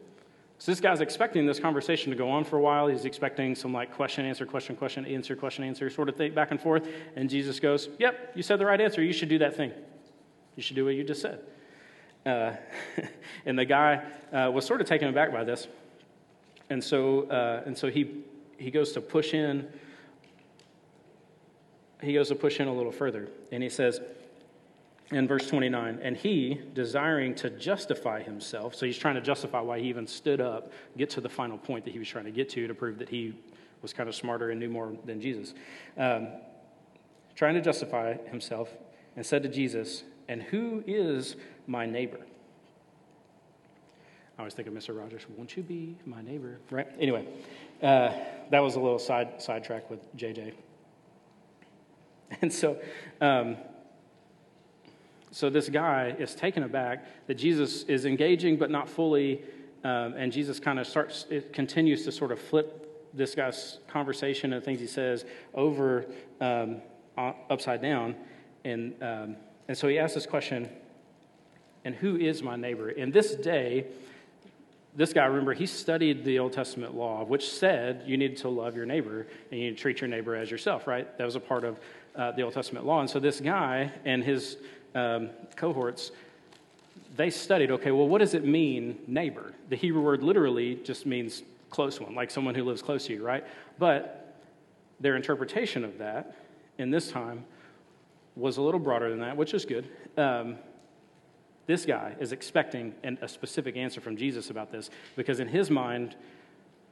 So 0.59 0.71
this 0.71 0.79
guy's 0.79 1.01
expecting 1.01 1.45
this 1.45 1.59
conversation 1.59 2.11
to 2.11 2.15
go 2.15 2.29
on 2.29 2.43
for 2.45 2.57
a 2.57 2.61
while. 2.61 2.87
He's 2.87 3.03
expecting 3.03 3.55
some 3.55 3.73
like 3.73 3.93
question, 3.93 4.25
answer, 4.25 4.45
question, 4.45 4.75
question, 4.75 5.05
answer, 5.05 5.35
question, 5.35 5.63
answer 5.63 5.89
sort 5.89 6.07
of 6.07 6.15
thing 6.15 6.33
back 6.33 6.51
and 6.51 6.61
forth. 6.61 6.87
And 7.15 7.29
Jesus 7.29 7.59
goes, 7.59 7.89
Yep, 7.99 8.33
you 8.35 8.43
said 8.43 8.59
the 8.59 8.65
right 8.65 8.79
answer. 8.79 9.03
You 9.03 9.11
should 9.11 9.29
do 9.29 9.39
that 9.39 9.55
thing. 9.57 9.71
You 10.55 10.63
should 10.63 10.75
do 10.75 10.85
what 10.85 10.95
you 10.95 11.03
just 11.03 11.21
said. 11.21 11.39
Uh, 12.25 12.53
and 13.45 13.59
the 13.59 13.65
guy 13.65 14.03
uh, 14.31 14.51
was 14.53 14.65
sort 14.65 14.79
of 14.79 14.87
taken 14.87 15.09
aback 15.09 15.33
by 15.33 15.43
this. 15.43 15.67
And 16.69 16.81
so, 16.81 17.23
uh, 17.23 17.63
and 17.65 17.77
so 17.77 17.89
he, 17.89 18.23
he 18.57 18.71
goes 18.71 18.93
to 18.93 19.01
push 19.01 19.33
in 19.33 19.67
he 22.03 22.13
goes 22.13 22.29
to 22.29 22.35
push 22.35 22.59
in 22.59 22.67
a 22.67 22.73
little 22.73 22.91
further, 22.91 23.29
and 23.51 23.63
he 23.63 23.69
says 23.69 23.99
in 25.11 25.27
verse 25.27 25.47
29 25.47 25.99
and 26.01 26.17
he, 26.17 26.59
desiring 26.73 27.35
to 27.35 27.49
justify 27.49 28.21
himself, 28.21 28.75
so 28.75 28.85
he's 28.85 28.97
trying 28.97 29.15
to 29.15 29.21
justify 29.21 29.59
why 29.59 29.79
he 29.79 29.87
even 29.87 30.07
stood 30.07 30.41
up, 30.41 30.71
get 30.97 31.09
to 31.11 31.21
the 31.21 31.29
final 31.29 31.57
point 31.57 31.85
that 31.85 31.91
he 31.91 31.99
was 31.99 32.07
trying 32.07 32.25
to 32.25 32.31
get 32.31 32.49
to 32.49 32.67
to 32.67 32.73
prove 32.73 32.97
that 32.99 33.09
he 33.09 33.33
was 33.81 33.93
kind 33.93 34.07
of 34.07 34.15
smarter 34.15 34.49
and 34.49 34.59
knew 34.59 34.69
more 34.69 34.93
than 35.05 35.21
Jesus. 35.21 35.53
Um, 35.97 36.29
trying 37.35 37.55
to 37.55 37.61
justify 37.61 38.15
himself, 38.29 38.69
and 39.15 39.25
said 39.25 39.43
to 39.43 39.49
Jesus, 39.49 40.03
And 40.27 40.41
who 40.41 40.83
is 40.87 41.35
my 41.67 41.85
neighbor? 41.85 42.19
I 44.37 44.41
always 44.41 44.53
think 44.53 44.67
of 44.67 44.73
Mr. 44.73 44.97
Rogers, 44.97 45.21
won't 45.37 45.55
you 45.55 45.61
be 45.61 45.95
my 46.05 46.21
neighbor? 46.21 46.59
Right? 46.71 46.87
Anyway, 46.99 47.27
uh, 47.83 48.11
that 48.49 48.59
was 48.59 48.75
a 48.75 48.79
little 48.79 48.97
side 48.97 49.41
sidetrack 49.41 49.89
with 49.89 50.15
JJ. 50.17 50.53
And 52.41 52.51
so, 52.51 52.77
um, 53.21 53.57
so 55.31 55.49
this 55.49 55.69
guy 55.69 56.15
is 56.17 56.35
taken 56.35 56.63
aback 56.63 57.27
that 57.27 57.35
Jesus 57.35 57.83
is 57.83 58.05
engaging 58.05 58.57
but 58.57 58.71
not 58.71 58.89
fully, 58.89 59.41
um, 59.83 60.13
and 60.17 60.31
Jesus 60.31 60.59
kind 60.59 60.79
of 60.79 60.87
starts, 60.87 61.25
it 61.29 61.53
continues 61.53 62.03
to 62.05 62.11
sort 62.11 62.31
of 62.31 62.39
flip 62.39 62.83
this 63.13 63.35
guy's 63.35 63.77
conversation 63.87 64.53
and 64.53 64.63
things 64.63 64.79
he 64.79 64.87
says 64.87 65.25
over 65.53 66.05
um, 66.41 66.81
upside 67.17 67.81
down. 67.81 68.15
And, 68.65 68.93
um, 69.01 69.35
and 69.67 69.77
so 69.77 69.87
he 69.87 69.99
asks 69.99 70.15
this 70.15 70.25
question, 70.25 70.69
and 71.85 71.95
who 71.95 72.15
is 72.15 72.41
my 72.41 72.55
neighbor? 72.55 72.89
In 72.89 73.11
this 73.11 73.35
day, 73.35 73.85
this 74.95 75.13
guy, 75.13 75.25
remember, 75.25 75.53
he 75.53 75.65
studied 75.65 76.23
the 76.23 76.39
Old 76.39 76.53
Testament 76.53 76.95
law, 76.95 77.23
which 77.23 77.49
said 77.49 78.03
you 78.05 78.17
need 78.17 78.37
to 78.37 78.49
love 78.49 78.75
your 78.75 78.85
neighbor 78.85 79.25
and 79.51 79.59
you 79.59 79.69
need 79.69 79.77
to 79.77 79.81
treat 79.81 80.01
your 80.01 80.07
neighbor 80.07 80.35
as 80.35 80.51
yourself, 80.51 80.85
right? 80.85 81.17
That 81.17 81.25
was 81.25 81.35
a 81.35 81.39
part 81.39 81.63
of 81.63 81.79
uh, 82.15 82.31
the 82.31 82.41
Old 82.41 82.53
Testament 82.53 82.85
law. 82.85 82.99
And 82.99 83.09
so 83.09 83.19
this 83.19 83.39
guy 83.39 83.91
and 84.05 84.23
his 84.23 84.57
um, 84.95 85.29
cohorts, 85.55 86.11
they 87.15 87.29
studied 87.29 87.71
okay, 87.71 87.91
well, 87.91 88.07
what 88.07 88.19
does 88.19 88.33
it 88.33 88.45
mean, 88.45 88.99
neighbor? 89.07 89.53
The 89.69 89.75
Hebrew 89.75 90.01
word 90.01 90.23
literally 90.23 90.75
just 90.83 91.05
means 91.05 91.43
close 91.69 91.99
one, 91.99 92.15
like 92.15 92.31
someone 92.31 92.55
who 92.55 92.63
lives 92.63 92.81
close 92.81 93.07
to 93.07 93.13
you, 93.13 93.23
right? 93.23 93.43
But 93.79 94.35
their 94.99 95.15
interpretation 95.15 95.83
of 95.83 95.97
that 95.97 96.35
in 96.77 96.91
this 96.91 97.11
time 97.11 97.45
was 98.35 98.57
a 98.57 98.61
little 98.61 98.79
broader 98.79 99.09
than 99.09 99.19
that, 99.19 99.37
which 99.37 99.53
is 99.53 99.65
good. 99.65 99.87
Um, 100.17 100.57
this 101.65 101.85
guy 101.85 102.15
is 102.19 102.31
expecting 102.31 102.93
an, 103.03 103.17
a 103.21 103.27
specific 103.27 103.77
answer 103.77 104.01
from 104.01 104.17
Jesus 104.17 104.49
about 104.49 104.71
this 104.71 104.89
because, 105.15 105.39
in 105.39 105.47
his 105.47 105.69
mind, 105.69 106.15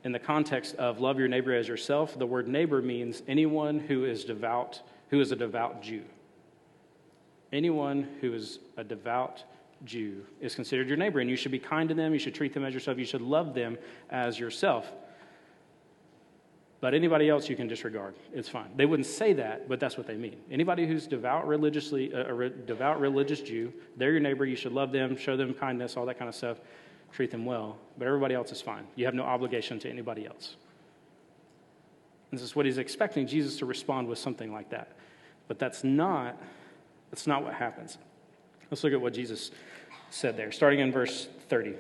in 0.04 0.12
the 0.12 0.20
context 0.20 0.76
of 0.76 1.00
love 1.00 1.20
your 1.20 1.28
neighbor 1.28 1.54
as 1.54 1.68
yourself, 1.68 2.18
the 2.18 2.26
word 2.26 2.48
neighbor 2.48 2.82
means 2.82 3.22
anyone 3.28 3.80
who 3.80 4.06
is 4.06 4.24
devout 4.24 4.82
who 5.12 5.20
is 5.20 5.32
a 5.32 5.36
devout 5.36 5.84
Jew. 5.84 6.02
Anyone 7.54 8.08
who 8.22 8.34
is 8.34 8.60
a 8.78 8.84
devout 8.84 9.44
Jew 9.84 10.26
is 10.40 10.56
considered 10.56 10.88
your 10.88 10.98
neighbor, 10.98 11.20
and 11.20 11.30
you 11.30 11.36
should 11.36 11.52
be 11.52 11.60
kind 11.60 11.90
to 11.90 11.96
them, 11.96 12.14
you 12.14 12.20
should 12.20 12.34
treat 12.34 12.54
them 12.54 12.64
as 12.64 12.74
yourself, 12.74 12.98
you 12.98 13.06
should 13.06 13.22
love 13.22 13.54
them 13.54 13.78
as 14.10 14.40
yourself. 14.40 14.92
But 16.80 16.96
anybody 16.96 17.30
else 17.30 17.48
you 17.48 17.56
can 17.56 17.68
disregard. 17.68 18.16
It's 18.34 18.50
fine. 18.50 18.72
They 18.76 18.88
wouldn't 18.88 19.06
say 19.06 19.34
that, 19.34 19.70
but 19.70 19.80
that's 19.80 19.98
what 19.98 20.08
they 20.08 20.16
mean. 20.16 20.38
Anybody 20.50 20.88
who's 20.88 21.06
devout 21.06 21.48
religiously, 21.48 22.12
uh, 22.12 22.28
a 22.28 22.34
re- 22.34 22.52
devout 22.66 23.00
religious 23.00 23.42
Jew, 23.42 23.72
they're 23.98 24.12
your 24.12 24.20
neighbor. 24.20 24.46
You 24.46 24.56
should 24.56 24.72
love 24.72 24.92
them, 24.92 25.16
show 25.16 25.38
them 25.38 25.54
kindness, 25.54 25.96
all 25.96 26.08
that 26.08 26.18
kind 26.18 26.28
of 26.28 26.34
stuff. 26.34 26.58
Treat 27.12 27.30
them 27.30 27.46
well. 27.46 27.78
But 28.00 28.08
everybody 28.08 28.34
else 28.34 28.52
is 28.52 28.62
fine. 28.62 28.88
You 28.96 29.06
have 29.06 29.14
no 29.14 29.24
obligation 29.24 29.78
to 29.80 29.90
anybody 29.90 30.26
else. 30.26 30.56
This 32.32 32.42
is 32.42 32.56
what 32.56 32.66
he's 32.66 32.78
expecting 32.78 33.28
Jesus 33.28 33.58
to 33.58 33.66
respond 33.66 34.08
with 34.08 34.18
something 34.18 34.54
like 34.54 34.70
that. 34.70 34.94
But 35.48 35.60
that's 35.60 35.84
not, 35.84 36.42
that's 37.10 37.28
not 37.28 37.44
what 37.44 37.54
happens. 37.54 37.98
Let's 38.70 38.84
look 38.84 38.94
at 38.94 39.02
what 39.02 39.14
Jesus 39.14 39.52
said 40.10 40.38
there, 40.38 40.52
starting 40.52 40.80
in 40.80 40.92
verse 40.92 41.28
30. 41.50 41.76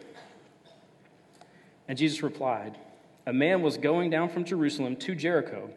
And 1.87 1.97
Jesus 1.97 2.21
replied, 2.21 2.77
A 3.25 3.33
man 3.33 3.61
was 3.61 3.77
going 3.77 4.09
down 4.09 4.29
from 4.29 4.43
Jerusalem 4.43 4.97
to 4.97 5.15
Jericho, 5.15 5.69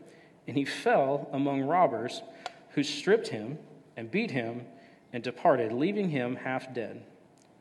and 0.49 0.57
he 0.57 0.65
fell 0.65 1.29
among 1.33 1.63
robbers 1.63 2.23
who 2.71 2.83
stripped 2.83 3.29
him 3.29 3.59
and 3.97 4.11
beat 4.11 4.33
him 4.33 4.63
and 5.13 5.23
departed, 5.23 5.73
leaving 5.73 6.11
him 6.11 6.35
half 6.35 6.75
dead. 6.75 7.05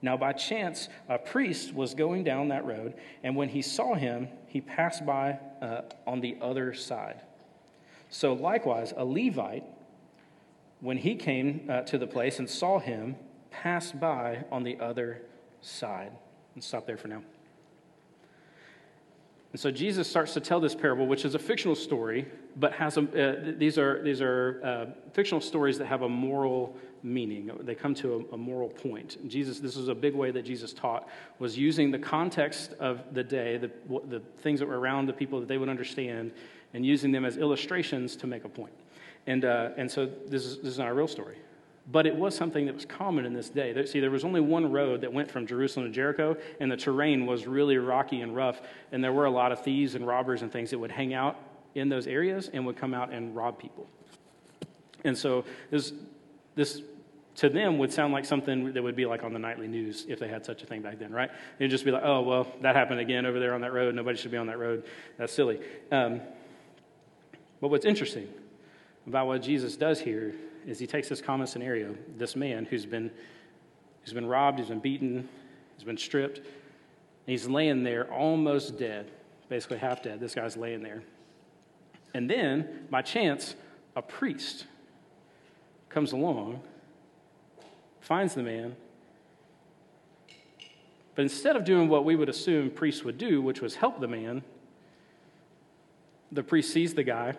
Now, 0.03 0.17
by 0.17 0.33
chance, 0.33 0.89
a 1.07 1.17
priest 1.17 1.73
was 1.73 1.93
going 1.93 2.25
down 2.25 2.49
that 2.49 2.65
road, 2.65 2.95
and 3.23 3.37
when 3.37 3.47
he 3.47 3.61
saw 3.61 3.95
him, 3.95 4.27
he 4.47 4.59
passed 4.59 5.05
by 5.05 5.39
uh, 5.61 5.83
on 6.05 6.19
the 6.19 6.37
other 6.41 6.73
side. 6.73 7.21
So, 8.09 8.33
likewise, 8.33 8.93
a 8.97 9.05
Levite, 9.05 9.63
when 10.81 10.97
he 10.97 11.15
came 11.15 11.67
uh, 11.69 11.81
to 11.83 11.97
the 11.97 12.05
place 12.05 12.39
and 12.39 12.49
saw 12.49 12.79
him, 12.79 13.15
passed 13.49 13.97
by 13.97 14.43
on 14.51 14.63
the 14.63 14.77
other 14.81 15.21
side. 15.61 16.11
Let's 16.53 16.67
stop 16.67 16.85
there 16.85 16.97
for 16.97 17.07
now. 17.07 17.23
And 19.53 19.59
so 19.59 19.71
Jesus 19.71 20.09
starts 20.09 20.33
to 20.33 20.39
tell 20.41 20.59
this 20.59 20.75
parable, 20.75 21.05
which 21.05 21.23
is 21.23 21.35
a 21.35 21.39
fictional 21.39 21.75
story, 21.75 22.27
but 22.57 22.73
has 22.73 22.97
a, 22.97 23.01
uh, 23.01 23.53
these 23.57 23.77
are, 23.77 24.03
these 24.03 24.19
are 24.19 24.59
uh, 24.63 24.85
fictional 25.13 25.39
stories 25.39 25.77
that 25.77 25.85
have 25.85 26.01
a 26.01 26.09
moral 26.09 26.75
meaning. 27.03 27.51
They 27.61 27.75
come 27.75 27.93
to 27.95 28.25
a, 28.31 28.35
a, 28.35 28.37
moral 28.37 28.69
point. 28.69 29.17
Jesus, 29.27 29.59
this 29.59 29.75
is 29.75 29.89
a 29.89 29.95
big 29.95 30.15
way 30.15 30.31
that 30.31 30.43
Jesus 30.43 30.73
taught, 30.73 31.07
was 31.37 31.57
using 31.57 31.91
the 31.91 31.99
context 31.99 32.73
of 32.79 33.01
the 33.13 33.23
day, 33.23 33.57
the, 33.57 33.71
the 34.07 34.21
things 34.39 34.59
that 34.59 34.67
were 34.67 34.79
around 34.79 35.07
the 35.07 35.13
people 35.13 35.39
that 35.39 35.47
they 35.47 35.57
would 35.57 35.69
understand, 35.69 36.31
and 36.73 36.85
using 36.85 37.11
them 37.11 37.25
as 37.25 37.37
illustrations 37.37 38.15
to 38.15 38.27
make 38.27 38.45
a 38.45 38.49
point. 38.49 38.73
And, 39.27 39.45
uh, 39.45 39.71
and 39.77 39.89
so 39.89 40.05
this 40.27 40.45
is, 40.45 40.57
this 40.57 40.67
is 40.67 40.79
not 40.79 40.87
a 40.87 40.93
real 40.93 41.07
story. 41.07 41.37
But 41.91 42.07
it 42.07 42.15
was 42.15 42.33
something 42.33 42.65
that 42.67 42.75
was 42.75 42.85
common 42.85 43.25
in 43.25 43.33
this 43.33 43.49
day. 43.49 43.85
See, 43.85 43.99
there 43.99 44.09
was 44.09 44.23
only 44.23 44.39
one 44.39 44.71
road 44.71 45.01
that 45.01 45.11
went 45.11 45.29
from 45.29 45.45
Jerusalem 45.45 45.87
to 45.87 45.91
Jericho, 45.91 46.37
and 46.61 46.71
the 46.71 46.77
terrain 46.77 47.25
was 47.25 47.45
really 47.45 47.77
rocky 47.77 48.21
and 48.21 48.33
rough, 48.33 48.61
and 48.93 49.03
there 49.03 49.11
were 49.11 49.25
a 49.25 49.31
lot 49.31 49.51
of 49.51 49.61
thieves 49.63 49.95
and 49.95 50.07
robbers 50.07 50.41
and 50.41 50.51
things 50.51 50.69
that 50.69 50.79
would 50.79 50.91
hang 50.91 51.13
out 51.13 51.37
in 51.75 51.89
those 51.89 52.07
areas 52.07 52.49
and 52.53 52.65
would 52.65 52.77
come 52.77 52.93
out 52.93 53.11
and 53.11 53.35
rob 53.35 53.59
people. 53.59 53.87
And 55.03 55.17
so 55.17 55.43
this, 55.69 55.91
this 56.55 56.81
to 57.35 57.49
them 57.49 57.77
would 57.79 57.91
sound 57.91 58.13
like 58.13 58.25
something 58.25 58.73
that 58.73 58.83
would 58.83 58.95
be 58.95 59.05
like 59.05 59.23
on 59.23 59.33
the 59.33 59.39
nightly 59.39 59.67
news 59.67 60.05
if 60.07 60.19
they 60.19 60.27
had 60.27 60.45
such 60.45 60.61
a 60.61 60.65
thing 60.65 60.81
back 60.81 60.99
then, 60.99 61.11
right? 61.11 61.31
It'd 61.57 61.71
just 61.71 61.85
be 61.85 61.91
like, 61.91 62.03
oh, 62.05 62.21
well, 62.21 62.47
that 62.61 62.75
happened 62.75 62.99
again 62.99 63.25
over 63.25 63.39
there 63.39 63.53
on 63.53 63.61
that 63.61 63.73
road. 63.73 63.95
Nobody 63.95 64.17
should 64.17 64.31
be 64.31 64.37
on 64.37 64.47
that 64.47 64.59
road. 64.59 64.85
That's 65.17 65.33
silly. 65.33 65.59
Um, 65.91 66.21
but 67.59 67.69
what's 67.69 67.85
interesting 67.85 68.27
about 69.07 69.27
what 69.27 69.41
Jesus 69.41 69.75
does 69.75 69.99
here 69.99 70.35
is 70.65 70.79
he 70.79 70.87
takes 70.87 71.09
this 71.09 71.21
common 71.21 71.47
scenario, 71.47 71.95
this 72.17 72.35
man 72.35 72.65
who's 72.65 72.85
been, 72.85 73.11
who's 74.03 74.13
been 74.13 74.27
robbed, 74.27 74.59
he's 74.59 74.69
been 74.69 74.79
beaten, 74.79 75.27
he's 75.75 75.83
been 75.83 75.97
stripped, 75.97 76.37
and 76.37 76.45
he's 77.25 77.47
laying 77.47 77.83
there 77.83 78.11
almost 78.11 78.77
dead, 78.77 79.11
basically 79.49 79.77
half 79.77 80.03
dead. 80.03 80.19
This 80.19 80.35
guy's 80.35 80.55
laying 80.55 80.83
there. 80.83 81.03
And 82.13 82.29
then, 82.29 82.85
by 82.89 83.01
chance, 83.01 83.55
a 83.95 84.01
priest 84.01 84.65
comes 85.89 86.11
along, 86.11 86.61
finds 88.03 88.35
the 88.35 88.43
man, 88.43 88.75
but 91.15 91.21
instead 91.21 91.55
of 91.55 91.63
doing 91.63 91.89
what 91.89 92.05
we 92.05 92.15
would 92.15 92.29
assume 92.29 92.69
priests 92.69 93.03
would 93.03 93.17
do, 93.17 93.41
which 93.41 93.61
was 93.61 93.75
help 93.75 93.99
the 93.99 94.07
man, 94.07 94.43
the 96.31 96.43
priest 96.43 96.71
sees 96.71 96.93
the 96.93 97.03
guy 97.03 97.33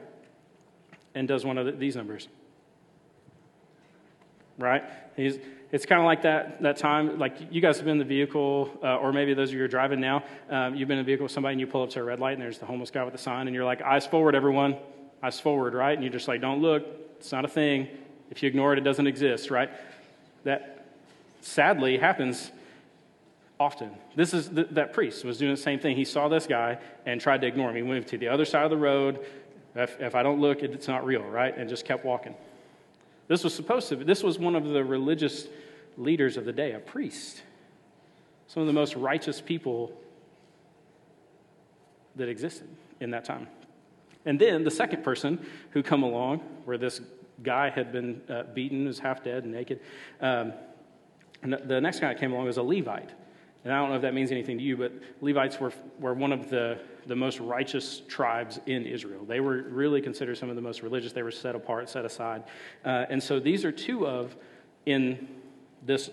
and 1.14 1.26
does 1.26 1.44
one 1.44 1.58
of 1.58 1.78
these 1.78 1.96
numbers 1.96 2.28
right? 4.58 4.84
He's, 5.16 5.38
it's 5.72 5.86
kind 5.86 6.00
of 6.00 6.06
like 6.06 6.22
that, 6.22 6.62
that 6.62 6.76
time, 6.76 7.18
like 7.18 7.36
you 7.50 7.60
guys 7.60 7.76
have 7.76 7.84
been 7.84 7.92
in 7.92 7.98
the 7.98 8.04
vehicle, 8.04 8.70
uh, 8.82 8.96
or 8.96 9.12
maybe 9.12 9.34
those 9.34 9.50
of 9.50 9.56
you 9.56 9.64
are 9.64 9.68
driving 9.68 10.00
now, 10.00 10.24
um, 10.50 10.74
you've 10.74 10.88
been 10.88 10.98
in 10.98 11.04
a 11.04 11.06
vehicle 11.06 11.24
with 11.24 11.32
somebody 11.32 11.52
and 11.52 11.60
you 11.60 11.66
pull 11.66 11.82
up 11.82 11.90
to 11.90 12.00
a 12.00 12.04
red 12.04 12.20
light 12.20 12.34
and 12.34 12.42
there's 12.42 12.58
the 12.58 12.66
homeless 12.66 12.90
guy 12.90 13.02
with 13.04 13.12
the 13.12 13.18
sign 13.18 13.46
and 13.46 13.54
you're 13.54 13.64
like, 13.64 13.82
eyes 13.82 14.06
forward, 14.06 14.34
everyone, 14.34 14.76
eyes 15.22 15.40
forward, 15.40 15.74
right? 15.74 15.92
And 15.92 16.02
you're 16.02 16.12
just 16.12 16.28
like, 16.28 16.40
don't 16.40 16.60
look, 16.60 16.84
it's 17.18 17.32
not 17.32 17.44
a 17.44 17.48
thing. 17.48 17.88
If 18.30 18.42
you 18.42 18.48
ignore 18.48 18.72
it, 18.72 18.78
it 18.78 18.82
doesn't 18.84 19.06
exist, 19.06 19.50
right? 19.50 19.70
That 20.44 20.86
sadly 21.40 21.98
happens 21.98 22.50
often. 23.58 23.90
This 24.16 24.34
is 24.34 24.50
that 24.50 24.92
priest 24.92 25.24
was 25.24 25.38
doing 25.38 25.54
the 25.54 25.60
same 25.60 25.78
thing. 25.78 25.96
He 25.96 26.04
saw 26.04 26.28
this 26.28 26.46
guy 26.46 26.78
and 27.06 27.20
tried 27.20 27.40
to 27.42 27.46
ignore 27.46 27.70
him. 27.70 27.76
He 27.76 27.82
moved 27.82 28.08
to 28.08 28.18
the 28.18 28.28
other 28.28 28.44
side 28.44 28.64
of 28.64 28.70
the 28.70 28.76
road. 28.76 29.24
If, 29.74 30.00
if 30.00 30.14
I 30.14 30.22
don't 30.22 30.40
look, 30.40 30.62
it's 30.62 30.88
not 30.88 31.04
real, 31.04 31.22
right? 31.22 31.56
And 31.56 31.68
just 31.68 31.84
kept 31.84 32.04
walking. 32.04 32.34
This 33.28 33.42
was 33.42 33.54
supposed 33.54 33.88
to 33.88 33.96
be, 33.96 34.04
this 34.04 34.22
was 34.22 34.38
one 34.38 34.54
of 34.54 34.68
the 34.68 34.84
religious 34.84 35.48
leaders 35.96 36.36
of 36.36 36.44
the 36.44 36.52
day, 36.52 36.72
a 36.72 36.78
priest. 36.78 37.42
Some 38.46 38.60
of 38.62 38.66
the 38.66 38.72
most 38.72 38.94
righteous 38.94 39.40
people 39.40 39.92
that 42.16 42.28
existed 42.28 42.68
in 43.00 43.10
that 43.10 43.24
time. 43.24 43.48
And 44.26 44.38
then 44.38 44.64
the 44.64 44.70
second 44.70 45.02
person 45.02 45.44
who 45.70 45.82
come 45.82 46.02
along, 46.02 46.38
where 46.64 46.78
this 46.78 47.00
guy 47.42 47.70
had 47.70 47.92
been 47.92 48.20
uh, 48.28 48.44
beaten, 48.54 48.86
was 48.86 48.98
half 48.98 49.22
dead 49.24 49.44
and 49.44 49.52
naked. 49.52 49.80
Um, 50.20 50.52
and 51.42 51.52
the 51.52 51.80
next 51.80 52.00
guy 52.00 52.08
that 52.08 52.20
came 52.20 52.32
along 52.32 52.46
was 52.46 52.56
a 52.56 52.62
Levite. 52.62 53.10
And 53.64 53.72
I 53.72 53.78
don't 53.78 53.88
know 53.88 53.96
if 53.96 54.02
that 54.02 54.14
means 54.14 54.30
anything 54.30 54.58
to 54.58 54.64
you, 54.64 54.76
but 54.76 54.92
Levites 55.22 55.58
were, 55.58 55.72
were 55.98 56.12
one 56.14 56.32
of 56.32 56.50
the, 56.50 56.78
the 57.06 57.16
most 57.16 57.40
righteous 57.40 58.02
tribes 58.08 58.60
in 58.66 58.84
Israel. 58.86 59.24
They 59.24 59.40
were 59.40 59.62
really 59.62 60.02
considered 60.02 60.36
some 60.36 60.50
of 60.50 60.56
the 60.56 60.62
most 60.62 60.82
religious. 60.82 61.12
They 61.12 61.22
were 61.22 61.30
set 61.30 61.54
apart, 61.54 61.88
set 61.88 62.04
aside. 62.04 62.44
Uh, 62.84 63.06
and 63.08 63.22
so 63.22 63.40
these 63.40 63.64
are 63.64 63.72
two 63.72 64.06
of, 64.06 64.36
in 64.84 65.28
this 65.82 66.10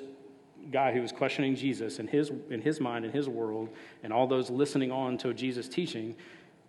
guy 0.71 0.93
who 0.93 1.01
was 1.01 1.11
questioning 1.11 1.55
Jesus 1.55 1.99
in 1.99 2.07
his, 2.07 2.31
in 2.49 2.61
his 2.61 2.79
mind, 2.79 3.03
in 3.03 3.11
his 3.11 3.27
world, 3.27 3.69
and 4.03 4.13
all 4.13 4.27
those 4.27 4.49
listening 4.49 4.91
on 4.91 5.17
to 5.17 5.33
Jesus' 5.33 5.67
teaching, 5.67 6.15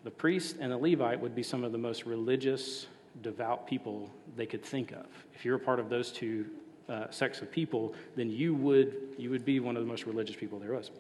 the 0.03 0.11
priest 0.11 0.57
and 0.59 0.73
the 0.73 0.79
Levite 0.79 1.21
would 1.21 1.35
be 1.35 1.45
some 1.45 1.63
of 1.63 1.71
the 1.71 1.79
most 1.79 2.07
religious, 2.07 2.87
devout 3.21 3.67
people 3.67 4.11
they 4.37 4.47
could 4.47 4.65
think 4.65 4.93
of. 4.93 5.07
If 5.35 5.45
you're 5.45 5.57
a 5.57 5.61
part 5.61 5.79
of 5.79 5.89
those 5.89 6.11
two 6.11 6.47
uh, 6.89 7.11
sects 7.11 7.41
of 7.43 7.51
people, 7.51 7.95
then 8.17 8.31
you 8.31 8.55
would, 8.55 8.97
you 9.19 9.31
would 9.31 9.45
be 9.45 9.61
one 9.61 9.77
of 9.77 9.83
the 9.83 9.89
most 9.89 10.07
religious 10.07 10.37
people 10.37 10.59
there 10.59 10.73
was. 10.73 10.91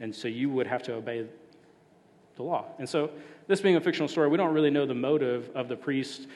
And 0.00 0.14
so 0.14 0.28
you 0.28 0.48
would 0.50 0.66
have 0.66 0.82
to 0.84 0.94
obey 0.94 1.26
the 2.36 2.42
law. 2.42 2.66
And 2.78 2.88
so, 2.88 3.10
this 3.46 3.60
being 3.60 3.76
a 3.76 3.80
fictional 3.80 4.08
story, 4.08 4.28
we 4.28 4.36
don't 4.36 4.52
really 4.52 4.70
know 4.70 4.86
the 4.86 4.94
motive 4.94 5.50
of 5.54 5.68
the 5.68 5.76
priest 5.76 6.26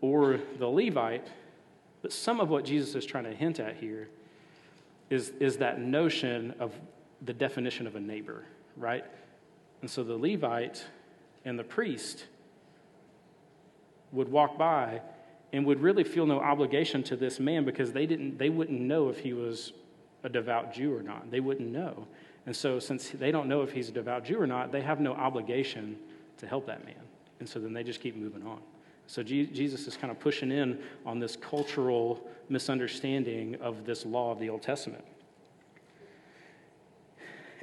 or 0.00 0.40
the 0.58 0.66
Levite, 0.66 1.28
but 2.02 2.12
some 2.12 2.40
of 2.40 2.50
what 2.50 2.64
Jesus 2.64 2.94
is 2.94 3.04
trying 3.04 3.24
to 3.24 3.34
hint 3.34 3.60
at 3.60 3.76
here 3.76 4.08
is, 5.10 5.30
is 5.38 5.58
that 5.58 5.80
notion 5.80 6.54
of 6.58 6.74
the 7.24 7.32
definition 7.32 7.86
of 7.86 7.94
a 7.94 8.00
neighbor, 8.00 8.44
right? 8.76 9.04
And 9.82 9.90
so 9.90 10.02
the 10.02 10.16
Levite 10.16 10.84
and 11.44 11.58
the 11.58 11.64
priest 11.64 12.26
would 14.12 14.28
walk 14.30 14.56
by 14.58 15.00
and 15.52 15.66
would 15.66 15.80
really 15.80 16.04
feel 16.04 16.26
no 16.26 16.40
obligation 16.40 17.02
to 17.02 17.16
this 17.16 17.40
man 17.40 17.64
because 17.64 17.92
they 17.92 18.06
didn't 18.06 18.38
they 18.38 18.48
wouldn't 18.48 18.80
know 18.80 19.08
if 19.08 19.18
he 19.18 19.32
was 19.32 19.72
a 20.24 20.28
devout 20.28 20.72
Jew 20.72 20.94
or 20.94 21.02
not. 21.02 21.30
They 21.30 21.40
wouldn't 21.40 21.70
know. 21.70 22.06
And 22.46 22.54
so 22.54 22.78
since 22.78 23.10
they 23.10 23.30
don't 23.30 23.48
know 23.48 23.62
if 23.62 23.72
he's 23.72 23.88
a 23.88 23.92
devout 23.92 24.24
Jew 24.24 24.40
or 24.40 24.46
not, 24.46 24.72
they 24.72 24.80
have 24.80 25.00
no 25.00 25.14
obligation 25.14 25.96
to 26.38 26.46
help 26.46 26.66
that 26.66 26.84
man. 26.84 26.94
And 27.40 27.48
so 27.48 27.58
then 27.58 27.72
they 27.72 27.82
just 27.82 28.00
keep 28.00 28.16
moving 28.16 28.46
on. 28.46 28.58
So 29.06 29.22
Jesus 29.22 29.86
is 29.86 29.96
kind 29.96 30.10
of 30.10 30.18
pushing 30.18 30.50
in 30.50 30.78
on 31.04 31.18
this 31.18 31.36
cultural 31.36 32.26
misunderstanding 32.48 33.56
of 33.56 33.84
this 33.84 34.06
law 34.06 34.32
of 34.32 34.38
the 34.38 34.48
Old 34.48 34.62
Testament. 34.62 35.04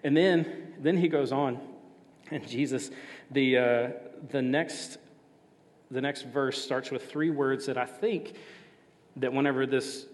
And 0.03 0.15
then, 0.15 0.73
then 0.79 0.97
he 0.97 1.07
goes 1.07 1.31
on, 1.31 1.59
and 2.31 2.47
Jesus, 2.47 2.91
the, 3.31 3.57
uh, 3.57 3.89
the 4.29 4.41
next 4.41 4.97
the 5.91 6.02
next 6.02 6.23
verse 6.23 6.62
starts 6.62 6.91
with 6.91 7.10
three 7.10 7.30
words 7.30 7.65
that 7.65 7.78
I 7.78 7.86
think 7.86 8.34
that 9.17 9.34
whenever 9.34 9.65
this, 9.65 10.06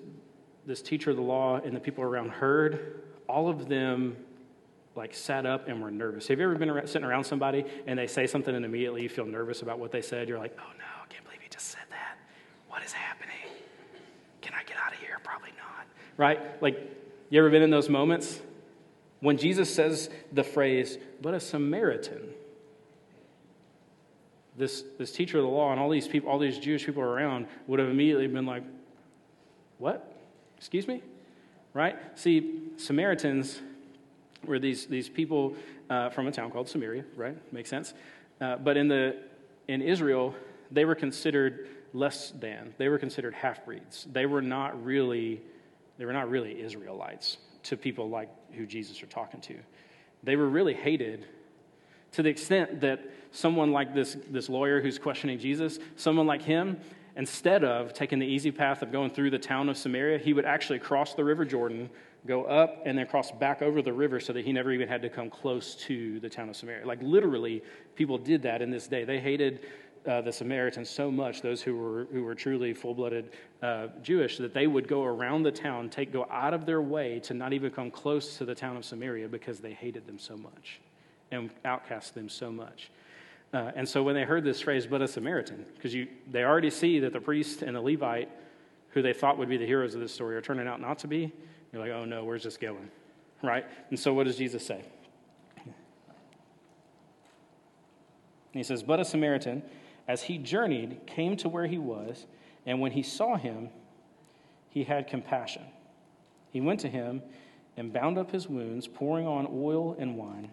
this 0.65 0.81
teacher 0.81 1.11
of 1.11 1.17
the 1.17 1.21
law 1.21 1.57
and 1.57 1.75
the 1.75 1.79
people 1.79 2.03
around 2.03 2.29
heard, 2.29 3.01
all 3.27 3.49
of 3.49 3.67
them 3.67 4.17
like 4.95 5.13
sat 5.13 5.45
up 5.45 5.67
and 5.67 5.81
were 5.81 5.91
nervous. 5.91 6.27
Have 6.29 6.39
you 6.39 6.45
ever 6.45 6.55
been 6.55 6.69
around, 6.69 6.87
sitting 6.87 7.05
around 7.05 7.25
somebody 7.25 7.65
and 7.85 7.99
they 7.99 8.07
say 8.07 8.27
something 8.27 8.55
and 8.55 8.63
immediately 8.63 9.01
you 9.01 9.09
feel 9.09 9.25
nervous 9.25 9.61
about 9.61 9.79
what 9.79 9.91
they 9.91 10.01
said? 10.01 10.29
You're 10.29 10.39
like, 10.39 10.57
oh 10.57 10.71
no, 10.77 10.85
I 11.03 11.07
can't 11.09 11.23
believe 11.25 11.41
he 11.41 11.49
just 11.49 11.67
said 11.67 11.83
that. 11.89 12.17
What 12.69 12.83
is 12.83 12.93
happening? 12.93 13.35
Can 14.41 14.53
I 14.53 14.63
get 14.63 14.77
out 14.77 14.93
of 14.93 14.99
here? 14.99 15.19
Probably 15.23 15.51
not. 15.57 15.85
Right? 16.17 16.61
Like, 16.61 16.79
you 17.29 17.39
ever 17.39 17.49
been 17.49 17.63
in 17.63 17.71
those 17.71 17.89
moments? 17.89 18.39
When 19.19 19.37
Jesus 19.37 19.73
says 19.73 20.09
the 20.31 20.43
phrase, 20.43 20.97
but 21.21 21.33
a 21.33 21.39
Samaritan, 21.39 22.29
this, 24.57 24.83
this 24.97 25.11
teacher 25.11 25.37
of 25.37 25.43
the 25.43 25.49
law 25.49 25.71
and 25.71 25.79
all 25.79 25.89
these 25.89 26.07
people, 26.07 26.29
all 26.29 26.39
these 26.39 26.57
Jewish 26.57 26.85
people 26.85 27.03
around 27.03 27.47
would 27.67 27.79
have 27.79 27.89
immediately 27.89 28.27
been 28.27 28.45
like, 28.45 28.63
What? 29.77 30.13
Excuse 30.57 30.87
me? 30.87 31.03
Right? 31.73 31.97
See, 32.15 32.61
Samaritans 32.77 33.61
were 34.45 34.59
these, 34.59 34.85
these 34.85 35.09
people 35.09 35.55
uh, 35.89 36.09
from 36.09 36.27
a 36.27 36.31
town 36.31 36.51
called 36.51 36.69
Samaria, 36.69 37.03
right? 37.15 37.37
Makes 37.53 37.69
sense. 37.69 37.93
Uh, 38.39 38.57
but 38.57 38.77
in, 38.77 38.87
the, 38.87 39.17
in 39.67 39.81
Israel, 39.81 40.33
they 40.71 40.85
were 40.85 40.95
considered 40.95 41.67
less 41.93 42.31
than. 42.31 42.73
They 42.77 42.89
were 42.89 42.97
considered 42.97 43.33
half 43.33 43.65
breeds. 43.65 44.07
They 44.11 44.25
were 44.25 44.41
not 44.41 44.83
really, 44.83 45.41
they 45.97 46.05
were 46.05 46.13
not 46.13 46.29
really 46.29 46.61
Israelites 46.61 47.37
to 47.63 47.77
people 47.77 48.09
like 48.09 48.29
who 48.53 48.65
Jesus 48.65 49.01
are 49.01 49.07
talking 49.07 49.41
to. 49.41 49.55
They 50.23 50.35
were 50.35 50.49
really 50.49 50.73
hated 50.73 51.25
To 52.15 52.23
the 52.23 52.29
extent 52.29 52.79
that 52.79 53.01
someone 53.31 53.73
like 53.73 53.93
this, 53.93 54.15
this 54.29 54.47
lawyer 54.47 54.79
who's 54.79 54.97
questioning 54.97 55.37
Jesus, 55.37 55.79
someone 55.97 56.25
like 56.25 56.41
him, 56.41 56.79
instead 57.17 57.65
of 57.65 57.91
taking 57.91 58.19
the 58.19 58.25
easy 58.25 58.51
path 58.51 58.81
of 58.81 58.89
going 58.89 59.09
through 59.09 59.31
the 59.31 59.39
town 59.39 59.67
of 59.67 59.77
Samaria, 59.77 60.17
he 60.17 60.31
would 60.31 60.45
actually 60.45 60.79
cross 60.79 61.13
the 61.13 61.25
River 61.25 61.43
Jordan, 61.43 61.89
go 62.25 62.45
up, 62.45 62.83
and 62.85 62.97
then 62.97 63.05
cross 63.05 63.31
back 63.31 63.61
over 63.61 63.81
the 63.81 63.91
river 63.91 64.21
so 64.21 64.31
that 64.31 64.45
he 64.45 64.53
never 64.53 64.71
even 64.71 64.87
had 64.87 65.01
to 65.01 65.09
come 65.09 65.29
close 65.29 65.75
to 65.75 66.21
the 66.21 66.29
town 66.29 66.47
of 66.47 66.55
Samaria. 66.55 66.87
Like 66.87 67.01
literally, 67.01 67.61
people 67.95 68.17
did 68.17 68.41
that 68.43 68.61
in 68.61 68.71
this 68.71 68.87
day. 68.87 69.03
They 69.03 69.19
hated 69.19 69.65
uh, 70.07 70.21
the 70.21 70.31
Samaritans 70.31 70.89
so 70.89 71.11
much, 71.11 71.41
those 71.41 71.61
who 71.61 71.75
were, 71.75 72.07
who 72.13 72.23
were 72.23 72.33
truly 72.33 72.73
full 72.73 72.93
blooded 72.93 73.31
uh, 73.61 73.87
Jewish, 74.01 74.37
that 74.37 74.53
they 74.53 74.67
would 74.67 74.87
go 74.87 75.03
around 75.03 75.43
the 75.43 75.51
town, 75.51 75.89
take, 75.89 76.13
go 76.13 76.25
out 76.31 76.53
of 76.53 76.65
their 76.65 76.81
way 76.81 77.19
to 77.25 77.33
not 77.33 77.51
even 77.51 77.71
come 77.71 77.91
close 77.91 78.37
to 78.37 78.45
the 78.45 78.55
town 78.55 78.77
of 78.77 78.85
Samaria 78.85 79.27
because 79.27 79.59
they 79.59 79.73
hated 79.73 80.07
them 80.07 80.17
so 80.17 80.37
much 80.37 80.79
and 81.31 81.49
outcast 81.63 82.15
them 82.15 82.29
so 82.29 82.51
much. 82.51 82.91
Uh, 83.53 83.71
and 83.75 83.87
so 83.87 84.03
when 84.03 84.15
they 84.15 84.23
heard 84.23 84.43
this 84.43 84.61
phrase, 84.61 84.85
but 84.85 85.01
a 85.01 85.07
Samaritan, 85.07 85.65
because 85.75 85.95
they 86.29 86.43
already 86.43 86.69
see 86.69 86.99
that 86.99 87.13
the 87.13 87.21
priest 87.21 87.61
and 87.61 87.75
the 87.75 87.81
Levite, 87.81 88.29
who 88.89 89.01
they 89.01 89.13
thought 89.13 89.37
would 89.37 89.49
be 89.49 89.57
the 89.57 89.65
heroes 89.65 89.95
of 89.95 90.01
this 90.01 90.13
story, 90.13 90.35
are 90.35 90.41
turning 90.41 90.67
out 90.67 90.81
not 90.81 90.99
to 90.99 91.07
be, 91.07 91.31
you're 91.71 91.81
like, 91.81 91.91
oh 91.91 92.05
no, 92.05 92.23
where's 92.23 92.43
this 92.43 92.57
going? 92.57 92.89
Right? 93.43 93.65
And 93.89 93.99
so 93.99 94.13
what 94.13 94.25
does 94.25 94.37
Jesus 94.37 94.65
say? 94.65 94.83
And 98.55 98.59
he 98.59 98.63
says, 98.63 98.83
But 98.83 99.01
a 99.01 99.05
Samaritan, 99.05 99.63
as 100.07 100.23
he 100.23 100.37
journeyed, 100.37 101.01
came 101.05 101.35
to 101.37 101.49
where 101.49 101.67
he 101.67 101.77
was, 101.77 102.25
and 102.65 102.79
when 102.79 102.93
he 102.93 103.03
saw 103.03 103.35
him, 103.35 103.69
he 104.69 104.85
had 104.85 105.07
compassion. 105.07 105.63
He 106.51 106.61
went 106.61 106.79
to 106.79 106.87
him 106.87 107.21
and 107.75 107.91
bound 107.91 108.17
up 108.17 108.31
his 108.31 108.47
wounds, 108.47 108.87
pouring 108.87 109.27
on 109.27 109.45
oil 109.51 109.97
and 109.99 110.15
wine. 110.15 110.51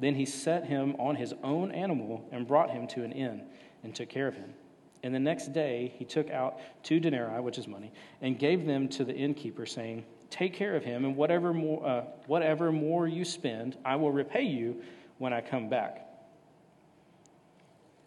Then 0.00 0.14
he 0.14 0.24
set 0.24 0.66
him 0.66 0.96
on 0.98 1.16
his 1.16 1.34
own 1.42 1.70
animal 1.70 2.28
and 2.32 2.46
brought 2.46 2.70
him 2.70 2.86
to 2.88 3.04
an 3.04 3.12
inn 3.12 3.42
and 3.82 3.94
took 3.94 4.08
care 4.08 4.28
of 4.28 4.34
him. 4.34 4.54
And 5.02 5.14
the 5.14 5.20
next 5.20 5.52
day 5.52 5.92
he 5.96 6.04
took 6.04 6.30
out 6.30 6.58
two 6.82 7.00
denarii, 7.00 7.40
which 7.40 7.58
is 7.58 7.66
money, 7.66 7.92
and 8.20 8.38
gave 8.38 8.66
them 8.66 8.88
to 8.88 9.04
the 9.04 9.14
innkeeper, 9.14 9.66
saying, 9.66 10.04
Take 10.30 10.54
care 10.54 10.76
of 10.76 10.84
him, 10.84 11.04
and 11.04 11.16
whatever 11.16 11.52
more, 11.52 11.86
uh, 11.86 12.04
whatever 12.26 12.72
more 12.72 13.06
you 13.06 13.24
spend, 13.24 13.76
I 13.84 13.96
will 13.96 14.12
repay 14.12 14.44
you 14.44 14.82
when 15.18 15.32
I 15.32 15.40
come 15.40 15.68
back. 15.68 16.06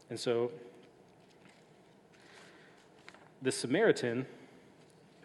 And 0.10 0.20
so 0.20 0.52
the 3.42 3.52
Samaritan, 3.52 4.26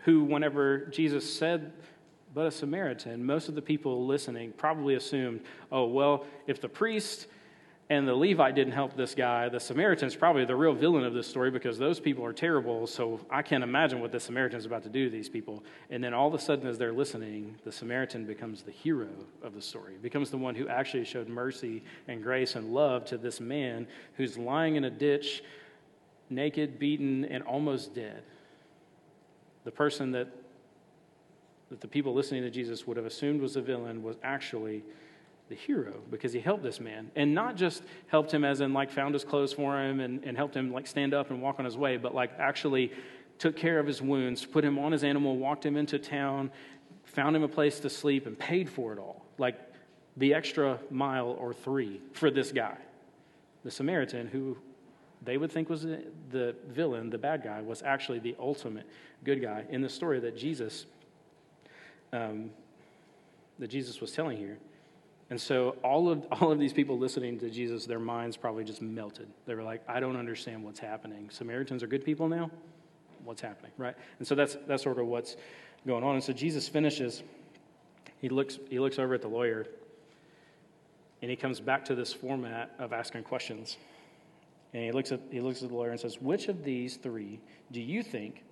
who, 0.05 0.25
whenever 0.25 0.87
Jesus 0.87 1.33
said 1.39 1.73
but 2.33 2.47
a 2.47 2.51
Samaritan, 2.51 3.25
most 3.25 3.49
of 3.49 3.55
the 3.55 3.63
people 3.63 4.07
listening 4.07 4.53
probably 4.57 4.95
assumed, 4.95 5.41
oh, 5.73 5.87
well, 5.87 6.25
if 6.47 6.61
the 6.61 6.69
priest 6.69 7.27
and 7.89 8.07
the 8.07 8.15
Levite 8.15 8.55
didn't 8.55 8.73
help 8.73 8.97
this 8.97 9.17
guy, 9.17 9.49
the 9.49 9.59
Samaritan's 9.59 10.15
probably 10.15 10.45
the 10.45 10.55
real 10.55 10.73
villain 10.73 11.05
of 11.05 11.13
this 11.13 11.27
story 11.27 11.51
because 11.51 11.77
those 11.77 11.99
people 11.99 12.25
are 12.25 12.33
terrible, 12.33 12.87
so 12.87 13.19
I 13.29 13.43
can't 13.43 13.65
imagine 13.65 14.01
what 14.01 14.13
the 14.13 14.21
Samaritan's 14.21 14.65
about 14.65 14.85
to 14.85 14.89
do 14.89 15.07
to 15.07 15.11
these 15.11 15.29
people. 15.29 15.65
And 15.91 16.03
then 16.03 16.15
all 16.15 16.29
of 16.29 16.35
a 16.35 16.39
sudden, 16.39 16.69
as 16.69 16.79
they're 16.79 16.93
listening, 16.93 17.57
the 17.65 17.73
Samaritan 17.73 18.27
becomes 18.27 18.63
the 18.63 18.71
hero 18.71 19.09
of 19.43 19.55
the 19.55 19.63
story, 19.63 19.95
becomes 20.01 20.31
the 20.31 20.39
one 20.39 20.55
who 20.55 20.69
actually 20.69 21.05
showed 21.05 21.29
mercy 21.29 21.83
and 22.07 22.23
grace 22.23 22.55
and 22.55 22.73
love 22.73 23.05
to 23.07 23.19
this 23.19 23.41
man 23.41 23.89
who's 24.17 24.39
lying 24.39 24.77
in 24.77 24.85
a 24.85 24.91
ditch, 24.91 25.43
naked, 26.31 26.79
beaten, 26.79 27.25
and 27.25 27.43
almost 27.43 27.93
dead. 27.93 28.23
The 29.65 29.73
person 29.73 30.13
that 30.13 30.29
that 31.71 31.81
the 31.81 31.89
people 31.89 32.13
listening 32.13 32.43
to 32.43 32.51
Jesus 32.51 32.87
would 32.87 32.97
have 32.97 33.07
assumed 33.07 33.41
was 33.41 33.57
a 33.57 33.63
villain 33.63 34.03
was 34.03 34.17
actually 34.23 34.83
the 35.49 35.55
hero 35.55 35.95
because 36.11 36.33
he 36.33 36.41
helped 36.41 36.63
this 36.63 36.81
man. 36.81 37.11
And 37.17 37.35
not 37.35 37.57
just 37.57 37.83
helped 38.09 38.33
him 38.33 38.45
as 38.45 38.61
in 38.61 38.73
like 38.73 38.91
found 38.91 39.15
his 39.15 39.25
clothes 39.25 39.53
for 39.53 39.81
him 39.81 40.01
and, 40.01 40.23
and 40.25 40.37
helped 40.37 40.55
him 40.55 40.73
like 40.73 40.87
stand 40.87 41.15
up 41.15 41.31
and 41.31 41.41
walk 41.41 41.59
on 41.59 41.65
his 41.65 41.77
way, 41.77 41.97
but 41.97 42.15
like 42.15 42.33
actually 42.39 42.93
took 43.39 43.57
care 43.57 43.79
of 43.79 43.87
his 43.87 44.03
wounds, 44.03 44.45
put 44.45 44.65
him 44.65 44.79
on 44.79 44.93
his 44.93 45.05
animal, 45.05 45.37
walked 45.37 45.65
him 45.65 45.77
into 45.77 45.99
town, 45.99 46.51
found 47.05 47.35
him 47.35 47.43
a 47.43 47.49
place 47.49 47.81
to 47.81 47.89
sleep, 47.89 48.27
and 48.27 48.39
paid 48.39 48.69
for 48.69 48.93
it 48.93 48.99
all. 48.99 49.25
Like 49.39 49.59
the 50.17 50.35
extra 50.35 50.79
mile 50.91 51.37
or 51.39 51.55
three 51.55 52.01
for 52.13 52.31
this 52.31 52.53
guy. 52.53 52.77
The 53.65 53.71
Samaritan, 53.71 54.27
who 54.27 54.59
they 55.23 55.37
would 55.37 55.53
think 55.53 55.69
was 55.69 55.83
the 55.83 56.55
villain, 56.69 57.11
the 57.11 57.19
bad 57.19 57.43
guy, 57.43 57.61
was 57.61 57.83
actually 57.83 58.19
the 58.19 58.35
ultimate 58.39 58.87
good 59.25 59.41
guy 59.41 59.65
in 59.71 59.83
the 59.83 59.89
story 59.89 60.19
that 60.21 60.37
Jesus 60.37 60.87
um, 62.13 62.51
that 63.59 63.69
Jesus 63.69 64.01
was 64.01 64.13
telling 64.13 64.37
here. 64.37 64.59
And 65.31 65.41
so 65.41 65.77
all 65.83 66.09
of, 66.09 66.27
all 66.33 66.51
of 66.51 66.59
these 66.59 66.73
people 66.73 66.99
listening 66.99 67.39
to 67.39 67.51
Jesus, 67.51 67.87
their 67.87 68.01
minds 68.01 68.37
probably 68.37 68.65
just 68.65 68.83
melted. 68.83 69.29
They 69.47 69.55
were 69.55 69.63
like, 69.63 69.83
I 69.89 70.01
don't 70.01 70.17
understand 70.17 70.65
what's 70.65 70.81
happening. 70.81 71.31
Samaritans 71.31 71.83
are 71.83 71.87
good 71.87 72.05
people 72.05 72.29
now? 72.29 72.51
What's 73.25 73.41
happening, 73.41 73.73
right? 73.77 73.95
And 74.19 74.27
so 74.27 74.35
that's, 74.35 74.57
that's 74.67 74.83
sort 74.83 74.99
of 74.99 75.07
what's 75.07 75.37
going 75.87 76.05
on. 76.05 76.15
And 76.15 76.25
so 76.25 76.33
Jesus 76.33 76.69
finishes. 76.69 77.23
He 78.19 78.29
looks, 78.29 78.59
he 78.69 78.79
looks 78.79 78.99
over 78.99 79.15
at 79.15 79.23
the 79.23 79.29
lawyer, 79.29 79.67
and 81.23 81.31
he 81.31 81.37
comes 81.37 81.61
back 81.61 81.85
to 81.87 81.95
this 81.95 82.13
format 82.13 82.75
of 82.79 82.93
asking 82.93 83.25
questions. 83.25 83.77
And 84.73 84.85
he 84.85 84.93
looks, 84.93 85.13
at, 85.13 85.21
he 85.31 85.41
looks 85.41 85.63
at 85.63 85.69
the 85.69 85.75
lawyer 85.75 85.91
and 85.91 86.01
says, 86.01 86.21
Which 86.21 86.49
of 86.49 86.65
these 86.65 86.97
three 86.97 87.41
do 87.73 87.81
you 87.81 88.03
think 88.03 88.45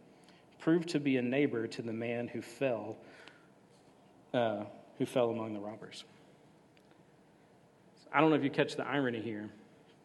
proved 0.59 0.88
to 0.90 1.01
be 1.01 1.16
a 1.16 1.23
neighbor 1.23 1.66
to 1.66 1.83
the 1.83 1.92
man 1.92 2.29
who 2.29 2.42
fell 2.42 2.97
uh, 4.35 4.64
who 4.99 5.07
fell 5.07 5.31
among 5.31 5.55
the 5.55 5.61
robbers. 5.61 6.05
I 8.12 8.21
don't 8.21 8.31
know 8.31 8.37
if 8.37 8.45
you 8.45 8.51
catch 8.51 8.77
the 8.77 8.87
irony 8.87 9.21
here, 9.21 9.49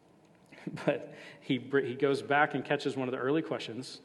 but 0.86 1.14
he, 1.40 1.62
he 1.84 1.94
goes 1.94 2.22
back 2.22 2.54
and 2.54 2.64
catches 2.64 2.96
one 2.96 3.08
of 3.08 3.12
the 3.12 3.18
early 3.18 3.42
questions, 3.42 4.00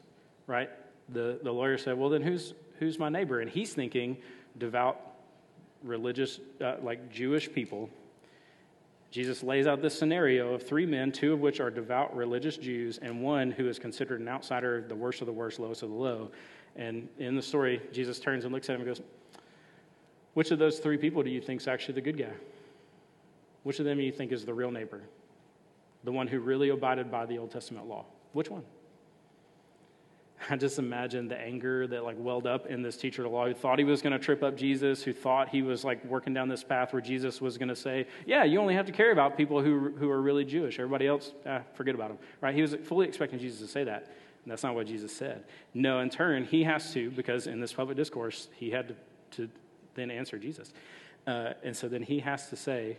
right? 0.46 0.70
The, 1.10 1.38
the 1.42 1.52
lawyer 1.52 1.78
said, 1.78 1.98
Well, 1.98 2.10
then 2.10 2.22
who's, 2.22 2.54
who's 2.78 2.98
my 2.98 3.08
neighbor? 3.08 3.40
And 3.40 3.50
he's 3.50 3.72
thinking 3.72 4.16
devout, 4.58 5.00
religious, 5.82 6.40
uh, 6.60 6.76
like 6.82 7.10
Jewish 7.10 7.52
people. 7.52 7.90
Jesus 9.10 9.42
lays 9.42 9.66
out 9.66 9.82
this 9.82 9.98
scenario 9.98 10.54
of 10.54 10.62
three 10.62 10.86
men, 10.86 11.10
two 11.10 11.32
of 11.32 11.40
which 11.40 11.58
are 11.58 11.70
devout 11.70 12.14
religious 12.14 12.56
Jews, 12.56 12.98
and 13.02 13.22
one 13.22 13.50
who 13.50 13.68
is 13.68 13.78
considered 13.78 14.20
an 14.20 14.28
outsider, 14.28 14.84
the 14.86 14.94
worst 14.94 15.20
of 15.20 15.26
the 15.26 15.32
worst, 15.32 15.58
lowest 15.58 15.82
of 15.82 15.88
the 15.88 15.96
low. 15.96 16.30
And 16.76 17.08
in 17.18 17.34
the 17.34 17.42
story, 17.42 17.82
Jesus 17.92 18.20
turns 18.20 18.44
and 18.44 18.54
looks 18.54 18.70
at 18.70 18.76
him 18.76 18.82
and 18.82 18.88
goes, 18.88 19.02
which 20.34 20.50
of 20.50 20.58
those 20.58 20.78
three 20.78 20.96
people 20.96 21.22
do 21.22 21.30
you 21.30 21.40
think 21.40 21.60
is 21.60 21.68
actually 21.68 21.94
the 21.94 22.00
good 22.00 22.18
guy? 22.18 22.32
Which 23.62 23.78
of 23.78 23.84
them 23.84 23.98
do 23.98 24.04
you 24.04 24.12
think 24.12 24.32
is 24.32 24.44
the 24.44 24.54
real 24.54 24.70
neighbor? 24.70 25.00
The 26.04 26.12
one 26.12 26.26
who 26.26 26.40
really 26.40 26.70
abided 26.70 27.10
by 27.10 27.26
the 27.26 27.38
Old 27.38 27.50
Testament 27.50 27.86
law? 27.86 28.06
Which 28.32 28.50
one? 28.50 28.62
I 30.48 30.56
just 30.56 30.78
imagine 30.78 31.28
the 31.28 31.38
anger 31.38 31.86
that 31.88 32.02
like 32.02 32.16
welled 32.18 32.46
up 32.46 32.66
in 32.66 32.80
this 32.80 32.96
teacher 32.96 33.26
of 33.26 33.32
law 33.32 33.46
who 33.46 33.52
thought 33.52 33.78
he 33.78 33.84
was 33.84 34.00
going 34.00 34.14
to 34.14 34.18
trip 34.18 34.42
up 34.42 34.56
Jesus, 34.56 35.02
who 35.02 35.12
thought 35.12 35.50
he 35.50 35.60
was 35.60 35.84
like 35.84 36.02
working 36.06 36.32
down 36.32 36.48
this 36.48 36.64
path 36.64 36.92
where 36.94 37.02
Jesus 37.02 37.40
was 37.42 37.58
going 37.58 37.68
to 37.68 37.76
say, 37.76 38.06
"Yeah, 38.24 38.44
you 38.44 38.58
only 38.58 38.74
have 38.74 38.86
to 38.86 38.92
care 38.92 39.12
about 39.12 39.36
people 39.36 39.62
who 39.62 39.90
who 39.98 40.10
are 40.10 40.22
really 40.22 40.46
Jewish. 40.46 40.78
Everybody 40.78 41.06
else, 41.06 41.32
ah, 41.46 41.60
forget 41.74 41.94
about 41.94 42.08
them." 42.08 42.18
Right? 42.40 42.54
He 42.54 42.62
was 42.62 42.74
fully 42.84 43.06
expecting 43.06 43.38
Jesus 43.38 43.60
to 43.60 43.68
say 43.68 43.84
that, 43.84 44.06
and 44.44 44.50
that's 44.50 44.62
not 44.62 44.74
what 44.74 44.86
Jesus 44.86 45.14
said. 45.14 45.44
No, 45.74 46.00
in 46.00 46.08
turn, 46.08 46.44
he 46.44 46.64
has 46.64 46.90
to 46.94 47.10
because 47.10 47.46
in 47.46 47.60
this 47.60 47.74
public 47.74 47.98
discourse, 47.98 48.48
he 48.56 48.70
had 48.70 48.88
to, 48.88 48.94
to 49.32 49.50
then 49.94 50.10
answer 50.10 50.38
Jesus. 50.38 50.72
Uh, 51.26 51.52
and 51.62 51.76
so 51.76 51.88
then 51.88 52.02
he 52.02 52.20
has 52.20 52.48
to 52.48 52.56
say, 52.56 52.96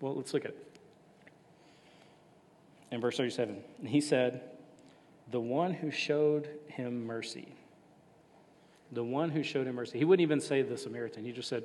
well, 0.00 0.14
let's 0.14 0.32
look 0.32 0.44
at 0.44 0.52
it. 0.52 0.66
In 2.90 3.00
verse 3.00 3.16
37, 3.16 3.62
he 3.84 4.00
said, 4.00 4.40
The 5.30 5.40
one 5.40 5.72
who 5.72 5.90
showed 5.90 6.48
him 6.66 7.06
mercy. 7.06 7.54
The 8.92 9.04
one 9.04 9.30
who 9.30 9.42
showed 9.42 9.66
him 9.66 9.76
mercy. 9.76 9.98
He 9.98 10.04
wouldn't 10.04 10.22
even 10.22 10.40
say 10.40 10.62
the 10.62 10.76
Samaritan, 10.76 11.24
he 11.24 11.32
just 11.32 11.48
said, 11.48 11.64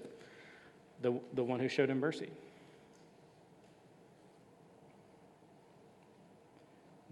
The, 1.01 1.19
the 1.34 1.43
one 1.43 1.60
who 1.60 1.67
showed 1.67 1.89
him 1.89 1.99
mercy. 1.99 2.29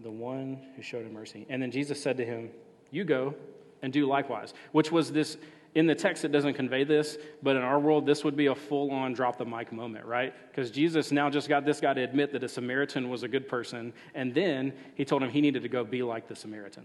The 0.00 0.10
one 0.10 0.60
who 0.76 0.82
showed 0.82 1.06
him 1.06 1.14
mercy. 1.14 1.46
And 1.48 1.62
then 1.62 1.70
Jesus 1.70 2.00
said 2.00 2.16
to 2.18 2.24
him, 2.24 2.50
You 2.90 3.04
go 3.04 3.34
and 3.82 3.92
do 3.92 4.06
likewise, 4.06 4.54
which 4.72 4.92
was 4.92 5.10
this 5.10 5.36
in 5.74 5.86
the 5.86 5.94
text, 5.94 6.24
it 6.24 6.30
doesn't 6.30 6.54
convey 6.54 6.84
this, 6.84 7.18
but 7.42 7.56
in 7.56 7.62
our 7.62 7.80
world, 7.80 8.06
this 8.06 8.22
would 8.22 8.36
be 8.36 8.46
a 8.46 8.54
full 8.54 8.92
on 8.92 9.12
drop 9.12 9.38
the 9.38 9.44
mic 9.44 9.72
moment, 9.72 10.04
right? 10.06 10.32
Because 10.48 10.70
Jesus 10.70 11.10
now 11.10 11.28
just 11.28 11.48
got 11.48 11.64
this 11.64 11.80
guy 11.80 11.92
to 11.92 12.00
admit 12.00 12.32
that 12.32 12.44
a 12.44 12.48
Samaritan 12.48 13.10
was 13.10 13.24
a 13.24 13.28
good 13.28 13.48
person, 13.48 13.92
and 14.14 14.32
then 14.32 14.72
he 14.94 15.04
told 15.04 15.22
him 15.22 15.30
he 15.30 15.40
needed 15.40 15.62
to 15.62 15.68
go 15.68 15.82
be 15.82 16.02
like 16.02 16.28
the 16.28 16.36
Samaritan, 16.36 16.84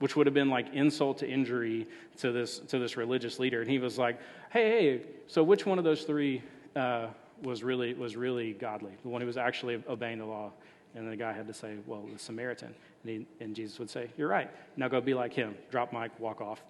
which 0.00 0.16
would 0.16 0.26
have 0.26 0.34
been 0.34 0.50
like 0.50 0.72
insult 0.74 1.18
to 1.18 1.28
injury 1.28 1.86
to 2.18 2.30
this, 2.30 2.58
to 2.58 2.78
this 2.78 2.98
religious 2.98 3.38
leader. 3.38 3.62
And 3.62 3.70
he 3.70 3.78
was 3.78 3.96
like, 3.98 4.18
hey, 4.50 4.68
hey, 4.68 5.02
so 5.26 5.42
which 5.42 5.64
one 5.64 5.78
of 5.78 5.84
those 5.84 6.02
three 6.02 6.42
uh, 6.76 7.06
was, 7.42 7.62
really, 7.62 7.94
was 7.94 8.16
really 8.16 8.52
godly? 8.52 8.92
The 9.02 9.08
one 9.08 9.22
who 9.22 9.26
was 9.26 9.38
actually 9.38 9.82
obeying 9.88 10.18
the 10.18 10.26
law? 10.26 10.52
And 10.94 11.10
the 11.10 11.16
guy 11.16 11.32
had 11.32 11.46
to 11.46 11.54
say, 11.54 11.76
well, 11.86 12.06
the 12.12 12.18
Samaritan. 12.18 12.74
And, 13.02 13.10
he, 13.10 13.26
and 13.42 13.56
Jesus 13.56 13.78
would 13.78 13.88
say, 13.88 14.10
you're 14.18 14.28
right. 14.28 14.50
Now 14.76 14.88
go 14.88 15.00
be 15.00 15.14
like 15.14 15.32
him. 15.32 15.54
Drop 15.70 15.90
mic, 15.90 16.10
walk 16.20 16.42
off 16.42 16.62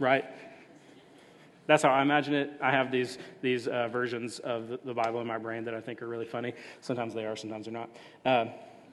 right? 0.00 0.24
That's 1.66 1.84
how 1.84 1.90
I 1.90 2.02
imagine 2.02 2.34
it. 2.34 2.50
I 2.60 2.72
have 2.72 2.90
these, 2.90 3.18
these 3.42 3.68
uh, 3.68 3.86
versions 3.88 4.40
of 4.40 4.80
the, 4.84 4.92
Bible 4.92 5.20
in 5.20 5.26
my 5.28 5.38
brain 5.38 5.64
that 5.66 5.74
I 5.74 5.80
think 5.80 6.02
are 6.02 6.08
really 6.08 6.26
funny. 6.26 6.52
Sometimes 6.80 7.14
they 7.14 7.24
are, 7.24 7.36
sometimes 7.36 7.66
they're 7.66 7.72
not. 7.72 7.90
Uh, 8.24 8.46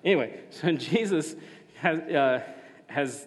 anyway, 0.04 0.42
so 0.52 0.72
Jesus 0.74 1.36
has, 1.78 1.98
uh, 2.00 2.44
has 2.86 3.26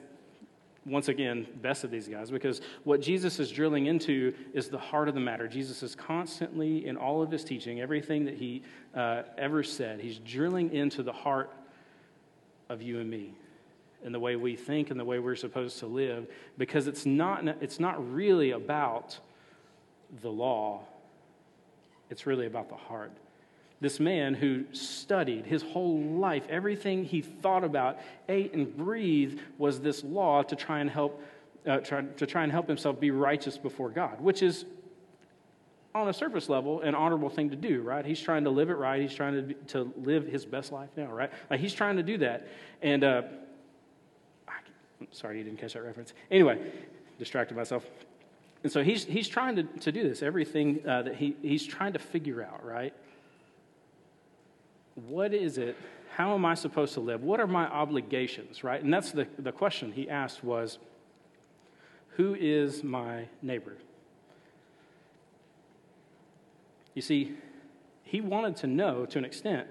once 0.86 1.08
again 1.08 1.48
bested 1.60 1.90
these 1.90 2.06
guys 2.06 2.30
because 2.30 2.60
what 2.84 3.00
Jesus 3.00 3.40
is 3.40 3.50
drilling 3.50 3.86
into 3.86 4.32
is 4.54 4.68
the 4.68 4.78
heart 4.78 5.08
of 5.08 5.14
the 5.14 5.20
matter. 5.20 5.48
Jesus 5.48 5.82
is 5.82 5.96
constantly, 5.96 6.86
in 6.86 6.96
all 6.96 7.20
of 7.20 7.30
his 7.30 7.42
teaching, 7.42 7.80
everything 7.80 8.24
that 8.26 8.34
he 8.34 8.62
uh, 8.94 9.22
ever 9.36 9.64
said, 9.64 10.00
he's 10.00 10.18
drilling 10.18 10.72
into 10.72 11.02
the 11.02 11.12
heart 11.12 11.50
of 12.68 12.82
you 12.82 13.00
and 13.00 13.10
me 13.10 13.34
and 14.04 14.14
the 14.14 14.20
way 14.20 14.36
we 14.36 14.56
think 14.56 14.90
and 14.90 14.98
the 14.98 15.04
way 15.04 15.18
we're 15.18 15.36
supposed 15.36 15.78
to 15.80 15.86
live 15.86 16.26
because 16.58 16.86
it's 16.86 17.06
not, 17.06 17.46
it's 17.60 17.80
not 17.80 18.12
really 18.12 18.52
about 18.52 19.18
the 20.22 20.30
law, 20.30 20.82
it's 22.08 22.26
really 22.26 22.46
about 22.46 22.68
the 22.68 22.76
heart. 22.76 23.12
This 23.80 23.98
man 23.98 24.34
who 24.34 24.64
studied 24.72 25.46
his 25.46 25.62
whole 25.62 26.00
life, 26.00 26.46
everything 26.50 27.04
he 27.04 27.22
thought 27.22 27.64
about, 27.64 27.98
ate 28.28 28.52
and 28.52 28.76
breathed 28.76 29.40
was 29.56 29.80
this 29.80 30.04
law 30.04 30.42
to 30.42 30.56
try 30.56 30.80
and 30.80 30.90
help, 30.90 31.22
uh, 31.66 31.78
try, 31.78 32.02
to 32.02 32.26
try 32.26 32.42
and 32.42 32.52
help 32.52 32.68
himself 32.68 33.00
be 33.00 33.10
righteous 33.10 33.56
before 33.56 33.88
God, 33.88 34.20
which 34.20 34.42
is 34.42 34.66
on 35.94 36.08
a 36.08 36.12
surface 36.12 36.48
level, 36.48 36.82
an 36.82 36.94
honorable 36.94 37.30
thing 37.30 37.50
to 37.50 37.56
do, 37.56 37.80
right? 37.82 38.04
He's 38.04 38.20
trying 38.20 38.44
to 38.44 38.50
live 38.50 38.70
it 38.70 38.74
right. 38.74 39.00
He's 39.00 39.14
trying 39.14 39.48
to, 39.48 39.54
to 39.68 39.92
live 39.96 40.26
his 40.26 40.44
best 40.44 40.72
life 40.72 40.90
now, 40.96 41.10
right? 41.10 41.30
Like 41.50 41.60
he's 41.60 41.74
trying 41.74 41.96
to 41.96 42.02
do 42.02 42.18
that. 42.18 42.48
And 42.82 43.02
uh, 43.02 43.22
sorry, 45.12 45.38
you 45.38 45.44
didn't 45.44 45.58
catch 45.58 45.74
that 45.74 45.82
reference. 45.82 46.12
Anyway, 46.30 46.58
distracted 47.18 47.56
myself. 47.56 47.84
And 48.62 48.70
so 48.70 48.82
he's, 48.82 49.04
he's 49.04 49.28
trying 49.28 49.56
to, 49.56 49.62
to 49.62 49.92
do 49.92 50.02
this, 50.02 50.22
everything 50.22 50.80
uh, 50.86 51.02
that 51.02 51.16
he, 51.16 51.36
he's 51.42 51.66
trying 51.66 51.94
to 51.94 51.98
figure 51.98 52.42
out, 52.42 52.64
right? 52.64 52.92
What 55.08 55.32
is 55.32 55.56
it? 55.58 55.76
How 56.14 56.34
am 56.34 56.44
I 56.44 56.54
supposed 56.54 56.94
to 56.94 57.00
live? 57.00 57.22
What 57.22 57.40
are 57.40 57.46
my 57.46 57.66
obligations, 57.66 58.62
right? 58.62 58.82
And 58.82 58.92
that's 58.92 59.12
the, 59.12 59.26
the 59.38 59.52
question 59.52 59.92
he 59.92 60.10
asked 60.10 60.44
was, 60.44 60.78
who 62.16 62.34
is 62.34 62.84
my 62.84 63.28
neighbor? 63.40 63.76
You 66.94 67.02
see, 67.02 67.34
he 68.02 68.20
wanted 68.20 68.56
to 68.56 68.66
know 68.66 69.06
to 69.06 69.18
an 69.18 69.24
extent 69.24 69.68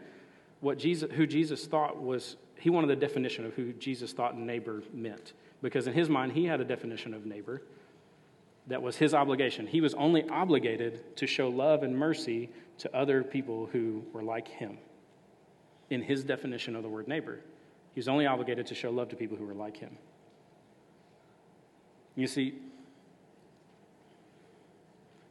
what 0.61 0.79
Jesus, 0.79 1.11
who 1.11 1.27
Jesus 1.27 1.67
thought 1.67 2.01
was, 2.01 2.37
he 2.59 2.69
wanted 2.69 2.87
the 2.87 2.95
definition 2.95 3.45
of 3.45 3.53
who 3.53 3.73
Jesus 3.73 4.11
thought 4.11 4.37
neighbor 4.37 4.83
meant. 4.93 5.33
Because 5.61 5.87
in 5.87 5.93
his 5.93 6.09
mind, 6.09 6.33
he 6.33 6.45
had 6.45 6.61
a 6.61 6.65
definition 6.65 7.13
of 7.13 7.25
neighbor 7.25 7.61
that 8.67 8.81
was 8.81 8.95
his 8.95 9.13
obligation. 9.13 9.65
He 9.65 9.81
was 9.81 9.93
only 9.95 10.27
obligated 10.29 11.15
to 11.17 11.27
show 11.27 11.49
love 11.49 11.83
and 11.83 11.97
mercy 11.97 12.49
to 12.77 12.95
other 12.95 13.23
people 13.23 13.67
who 13.71 14.03
were 14.13 14.23
like 14.23 14.47
him. 14.47 14.77
In 15.89 16.03
his 16.03 16.23
definition 16.23 16.75
of 16.75 16.83
the 16.83 16.89
word 16.89 17.07
neighbor, 17.07 17.39
he 17.93 17.99
was 17.99 18.07
only 18.07 18.27
obligated 18.27 18.67
to 18.67 18.75
show 18.75 18.91
love 18.91 19.09
to 19.09 19.15
people 19.15 19.37
who 19.37 19.45
were 19.45 19.55
like 19.55 19.77
him. 19.77 19.97
You 22.15 22.27
see, 22.27 22.55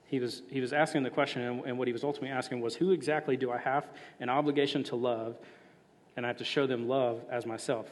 he 0.07 0.19
was, 0.19 0.43
he 0.51 0.61
was 0.61 0.73
asking 0.73 1.05
the 1.05 1.11
question, 1.11 1.43
and, 1.43 1.65
and 1.65 1.79
what 1.79 1.87
he 1.87 1.93
was 1.93 2.03
ultimately 2.03 2.31
asking 2.31 2.61
was 2.61 2.75
who 2.75 2.91
exactly 2.91 3.37
do 3.37 3.53
I 3.53 3.59
have 3.59 3.87
an 4.21 4.31
obligation 4.31 4.83
to 4.85 4.97
love, 4.97 5.37
and 6.19 6.27
I 6.27 6.31
have 6.31 6.39
to 6.39 6.45
show 6.45 6.67
them 6.67 6.89
love 6.89 7.21
as 7.31 7.47
myself? 7.47 7.87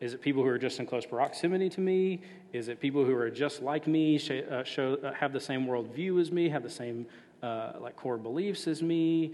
Is 0.00 0.12
it 0.12 0.20
people 0.20 0.42
who 0.42 0.48
are 0.48 0.58
just 0.58 0.80
in 0.80 0.86
close 0.86 1.06
proximity 1.06 1.68
to 1.68 1.80
me? 1.80 2.20
Is 2.52 2.66
it 2.66 2.80
people 2.80 3.04
who 3.04 3.14
are 3.14 3.30
just 3.30 3.62
like 3.62 3.86
me, 3.86 4.16
uh, 4.50 4.64
show, 4.64 4.94
uh, 5.04 5.12
have 5.12 5.32
the 5.32 5.38
same 5.38 5.66
worldview 5.66 6.20
as 6.20 6.32
me, 6.32 6.48
have 6.48 6.64
the 6.64 6.68
same 6.68 7.06
uh, 7.44 7.74
like 7.80 7.94
core 7.94 8.16
beliefs 8.16 8.66
as 8.66 8.82
me? 8.82 9.30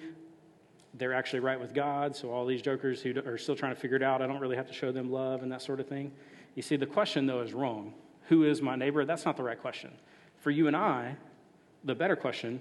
They're 0.93 1.15
actually 1.15 1.41
right 1.41 1.59
with 1.59 1.73
God, 1.73 2.15
so 2.15 2.31
all 2.31 2.45
these 2.45 2.61
jokers 2.61 3.01
who 3.01 3.15
are 3.25 3.39
still 3.39 3.57
trying 3.57 3.75
to 3.75 3.81
figure 3.81 3.97
it 3.97 4.03
out, 4.03 4.21
I 4.21 4.27
don't 4.27 4.41
really 4.41 4.57
have 4.57 4.69
to 4.69 4.75
show 4.75 4.93
them 4.93 5.11
love 5.11 5.43
and 5.43 5.51
that 5.53 5.63
sort 5.63 5.81
of 5.81 5.89
thing. 5.89 6.13
You 6.57 6.63
see, 6.63 6.77
the 6.77 6.85
question 6.85 7.25
though 7.25 7.41
is 7.41 7.55
wrong. 7.55 7.95
Who 8.29 8.45
is 8.45 8.61
my 8.61 8.77
neighbor? 8.77 9.07
That's 9.07 9.25
not 9.25 9.39
the 9.39 9.45
right 9.45 9.59
question. 9.59 9.93
For 10.41 10.51
you 10.51 10.67
and 10.67 10.77
I, 10.77 11.17
the 11.85 11.95
better 11.95 12.17
question 12.17 12.61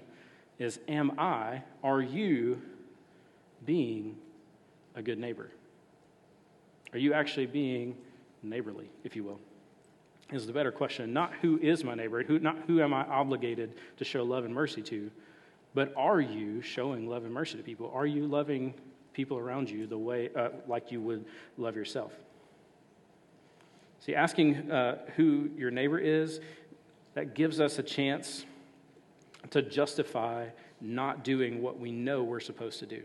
is 0.58 0.80
Am 0.88 1.20
I, 1.20 1.64
are 1.82 2.00
you 2.00 2.62
being 3.64 4.16
a 4.94 5.02
good 5.02 5.18
neighbor? 5.18 5.50
Are 6.92 6.98
you 6.98 7.12
actually 7.12 7.46
being 7.46 7.96
neighborly, 8.42 8.88
if 9.04 9.16
you 9.16 9.24
will? 9.24 9.40
Is 10.32 10.46
the 10.46 10.52
better 10.52 10.72
question. 10.72 11.12
Not 11.12 11.32
who 11.40 11.58
is 11.58 11.84
my 11.84 11.94
neighbor, 11.94 12.22
who, 12.22 12.38
not 12.38 12.56
who 12.66 12.80
am 12.80 12.92
I 12.92 13.04
obligated 13.04 13.74
to 13.98 14.04
show 14.04 14.24
love 14.24 14.44
and 14.44 14.52
mercy 14.52 14.82
to, 14.82 15.10
but 15.74 15.92
are 15.96 16.20
you 16.20 16.62
showing 16.62 17.08
love 17.08 17.24
and 17.24 17.32
mercy 17.32 17.58
to 17.58 17.62
people? 17.62 17.92
Are 17.94 18.06
you 18.06 18.26
loving 18.26 18.74
people 19.12 19.38
around 19.38 19.70
you 19.70 19.86
the 19.86 19.98
way, 19.98 20.30
uh, 20.34 20.48
like 20.66 20.90
you 20.90 21.00
would 21.00 21.24
love 21.58 21.76
yourself? 21.76 22.12
See, 24.00 24.14
asking 24.14 24.70
uh, 24.70 24.98
who 25.16 25.50
your 25.56 25.70
neighbor 25.70 25.98
is, 25.98 26.40
that 27.14 27.34
gives 27.34 27.60
us 27.60 27.78
a 27.78 27.82
chance 27.82 28.44
to 29.50 29.62
justify 29.62 30.46
not 30.80 31.24
doing 31.24 31.62
what 31.62 31.78
we 31.78 31.92
know 31.92 32.22
we're 32.22 32.40
supposed 32.40 32.78
to 32.80 32.86
do. 32.86 33.02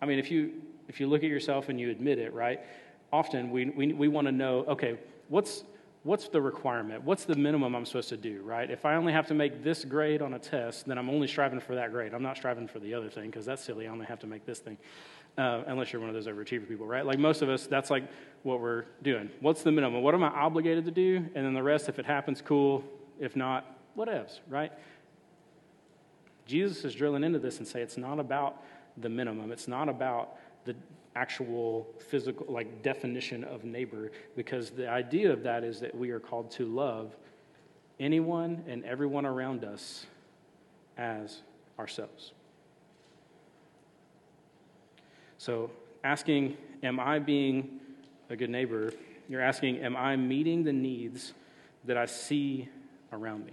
I 0.00 0.06
mean, 0.06 0.18
if 0.18 0.30
you, 0.30 0.52
if 0.88 1.00
you 1.00 1.06
look 1.06 1.22
at 1.22 1.30
yourself 1.30 1.68
and 1.68 1.78
you 1.78 1.90
admit 1.90 2.18
it, 2.18 2.32
right? 2.32 2.60
often 3.12 3.50
we, 3.50 3.70
we, 3.70 3.92
we 3.92 4.08
want 4.08 4.26
to 4.26 4.32
know 4.32 4.64
okay, 4.68 4.98
what's, 5.28 5.64
what's 6.04 6.28
the 6.28 6.40
requirement? 6.40 7.04
What's 7.04 7.24
the 7.24 7.34
minimum 7.34 7.74
I'm 7.74 7.86
supposed 7.86 8.08
to 8.10 8.16
do, 8.16 8.42
right? 8.42 8.70
If 8.70 8.84
I 8.84 8.94
only 8.94 9.12
have 9.12 9.26
to 9.28 9.34
make 9.34 9.62
this 9.62 9.84
grade 9.84 10.22
on 10.22 10.34
a 10.34 10.38
test, 10.38 10.86
then 10.86 10.98
I'm 10.98 11.10
only 11.10 11.26
striving 11.26 11.60
for 11.60 11.74
that 11.74 11.92
grade. 11.92 12.14
I'm 12.14 12.22
not 12.22 12.36
striving 12.36 12.68
for 12.68 12.78
the 12.78 12.94
other 12.94 13.10
thing 13.10 13.26
because 13.26 13.46
that's 13.46 13.62
silly. 13.62 13.86
I 13.86 13.90
only 13.90 14.06
have 14.06 14.20
to 14.20 14.26
make 14.26 14.46
this 14.46 14.60
thing. 14.60 14.78
Uh, 15.38 15.62
unless 15.68 15.92
you're 15.92 16.00
one 16.00 16.10
of 16.10 16.14
those 16.14 16.26
overachiever 16.26 16.68
people, 16.68 16.86
right? 16.86 17.06
Like 17.06 17.18
most 17.18 17.40
of 17.40 17.48
us, 17.48 17.66
that's 17.66 17.88
like 17.88 18.04
what 18.42 18.60
we're 18.60 18.84
doing. 19.02 19.30
What's 19.40 19.62
the 19.62 19.70
minimum? 19.70 20.02
What 20.02 20.12
am 20.12 20.24
I 20.24 20.28
obligated 20.28 20.84
to 20.86 20.90
do? 20.90 21.16
And 21.34 21.46
then 21.46 21.54
the 21.54 21.62
rest, 21.62 21.88
if 21.88 21.98
it 22.00 22.04
happens, 22.04 22.42
cool. 22.42 22.82
If 23.20 23.36
not, 23.36 23.64
whatevs, 23.96 24.40
right? 24.48 24.72
Jesus 26.46 26.84
is 26.84 26.96
drilling 26.96 27.22
into 27.22 27.38
this 27.38 27.58
and 27.58 27.66
say 27.66 27.80
it's 27.80 27.96
not 27.96 28.18
about 28.18 28.60
the 28.98 29.08
minimum. 29.08 29.52
It's 29.52 29.68
not 29.68 29.88
about 29.88 30.36
the 30.64 30.74
actual 31.16 31.86
physical, 32.08 32.46
like 32.48 32.82
definition 32.82 33.44
of 33.44 33.64
neighbor, 33.64 34.12
because 34.36 34.70
the 34.70 34.88
idea 34.88 35.32
of 35.32 35.42
that 35.42 35.64
is 35.64 35.80
that 35.80 35.94
we 35.94 36.10
are 36.10 36.20
called 36.20 36.50
to 36.52 36.66
love 36.66 37.16
anyone 37.98 38.64
and 38.68 38.84
everyone 38.84 39.26
around 39.26 39.64
us 39.64 40.06
as 40.96 41.42
ourselves. 41.78 42.32
So, 45.38 45.70
asking, 46.04 46.56
Am 46.82 46.98
I 46.98 47.18
being 47.18 47.80
a 48.30 48.36
good 48.36 48.50
neighbor? 48.50 48.92
You're 49.28 49.42
asking, 49.42 49.78
Am 49.78 49.96
I 49.96 50.16
meeting 50.16 50.64
the 50.64 50.72
needs 50.72 51.34
that 51.84 51.96
I 51.96 52.06
see 52.06 52.68
around 53.12 53.46
me? 53.46 53.52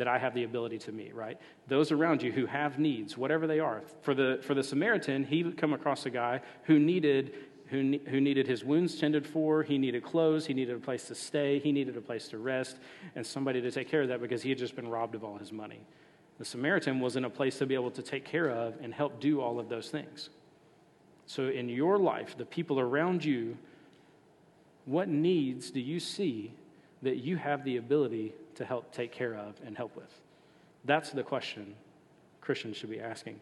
That 0.00 0.08
I 0.08 0.18
have 0.18 0.34
the 0.34 0.44
ability 0.44 0.78
to 0.78 0.92
meet, 0.92 1.14
right? 1.14 1.38
Those 1.68 1.92
around 1.92 2.22
you 2.22 2.32
who 2.32 2.46
have 2.46 2.78
needs, 2.78 3.16
whatever 3.16 3.46
they 3.46 3.60
are. 3.60 3.82
For 4.02 4.14
the, 4.14 4.40
for 4.42 4.54
the 4.54 4.62
Samaritan, 4.62 5.24
he 5.24 5.52
come 5.52 5.74
across 5.74 6.06
a 6.06 6.10
guy 6.10 6.40
who 6.64 6.78
needed, 6.78 7.34
who, 7.66 7.98
who 8.06 8.20
needed 8.20 8.46
his 8.46 8.64
wounds 8.64 8.98
tended 8.98 9.26
for, 9.26 9.62
he 9.62 9.76
needed 9.76 10.02
clothes, 10.02 10.46
he 10.46 10.54
needed 10.54 10.74
a 10.74 10.80
place 10.80 11.06
to 11.08 11.14
stay, 11.14 11.58
he 11.58 11.70
needed 11.70 11.96
a 11.96 12.00
place 12.00 12.28
to 12.28 12.38
rest, 12.38 12.78
and 13.14 13.26
somebody 13.26 13.60
to 13.60 13.70
take 13.70 13.88
care 13.88 14.02
of 14.02 14.08
that 14.08 14.22
because 14.22 14.42
he 14.42 14.48
had 14.48 14.58
just 14.58 14.74
been 14.74 14.88
robbed 14.88 15.14
of 15.14 15.22
all 15.22 15.36
his 15.36 15.52
money. 15.52 15.80
The 16.38 16.46
Samaritan 16.46 17.00
was 17.00 17.16
in 17.16 17.26
a 17.26 17.30
place 17.30 17.58
to 17.58 17.66
be 17.66 17.74
able 17.74 17.90
to 17.90 18.02
take 18.02 18.24
care 18.24 18.48
of 18.48 18.74
and 18.82 18.94
help 18.94 19.20
do 19.20 19.42
all 19.42 19.60
of 19.60 19.68
those 19.68 19.90
things. 19.90 20.30
So, 21.26 21.48
in 21.48 21.68
your 21.68 21.98
life, 21.98 22.36
the 22.36 22.46
people 22.46 22.80
around 22.80 23.24
you, 23.24 23.56
what 24.86 25.08
needs 25.08 25.70
do 25.70 25.78
you 25.78 26.00
see 26.00 26.52
that 27.02 27.18
you 27.18 27.36
have 27.36 27.64
the 27.64 27.76
ability 27.76 28.32
to 28.60 28.66
help 28.66 28.92
take 28.92 29.10
care 29.10 29.34
of 29.34 29.54
and 29.64 29.74
help 29.74 29.96
with? 29.96 30.20
That's 30.84 31.10
the 31.12 31.22
question 31.22 31.74
Christians 32.42 32.76
should 32.76 32.90
be 32.90 33.00
asking 33.00 33.40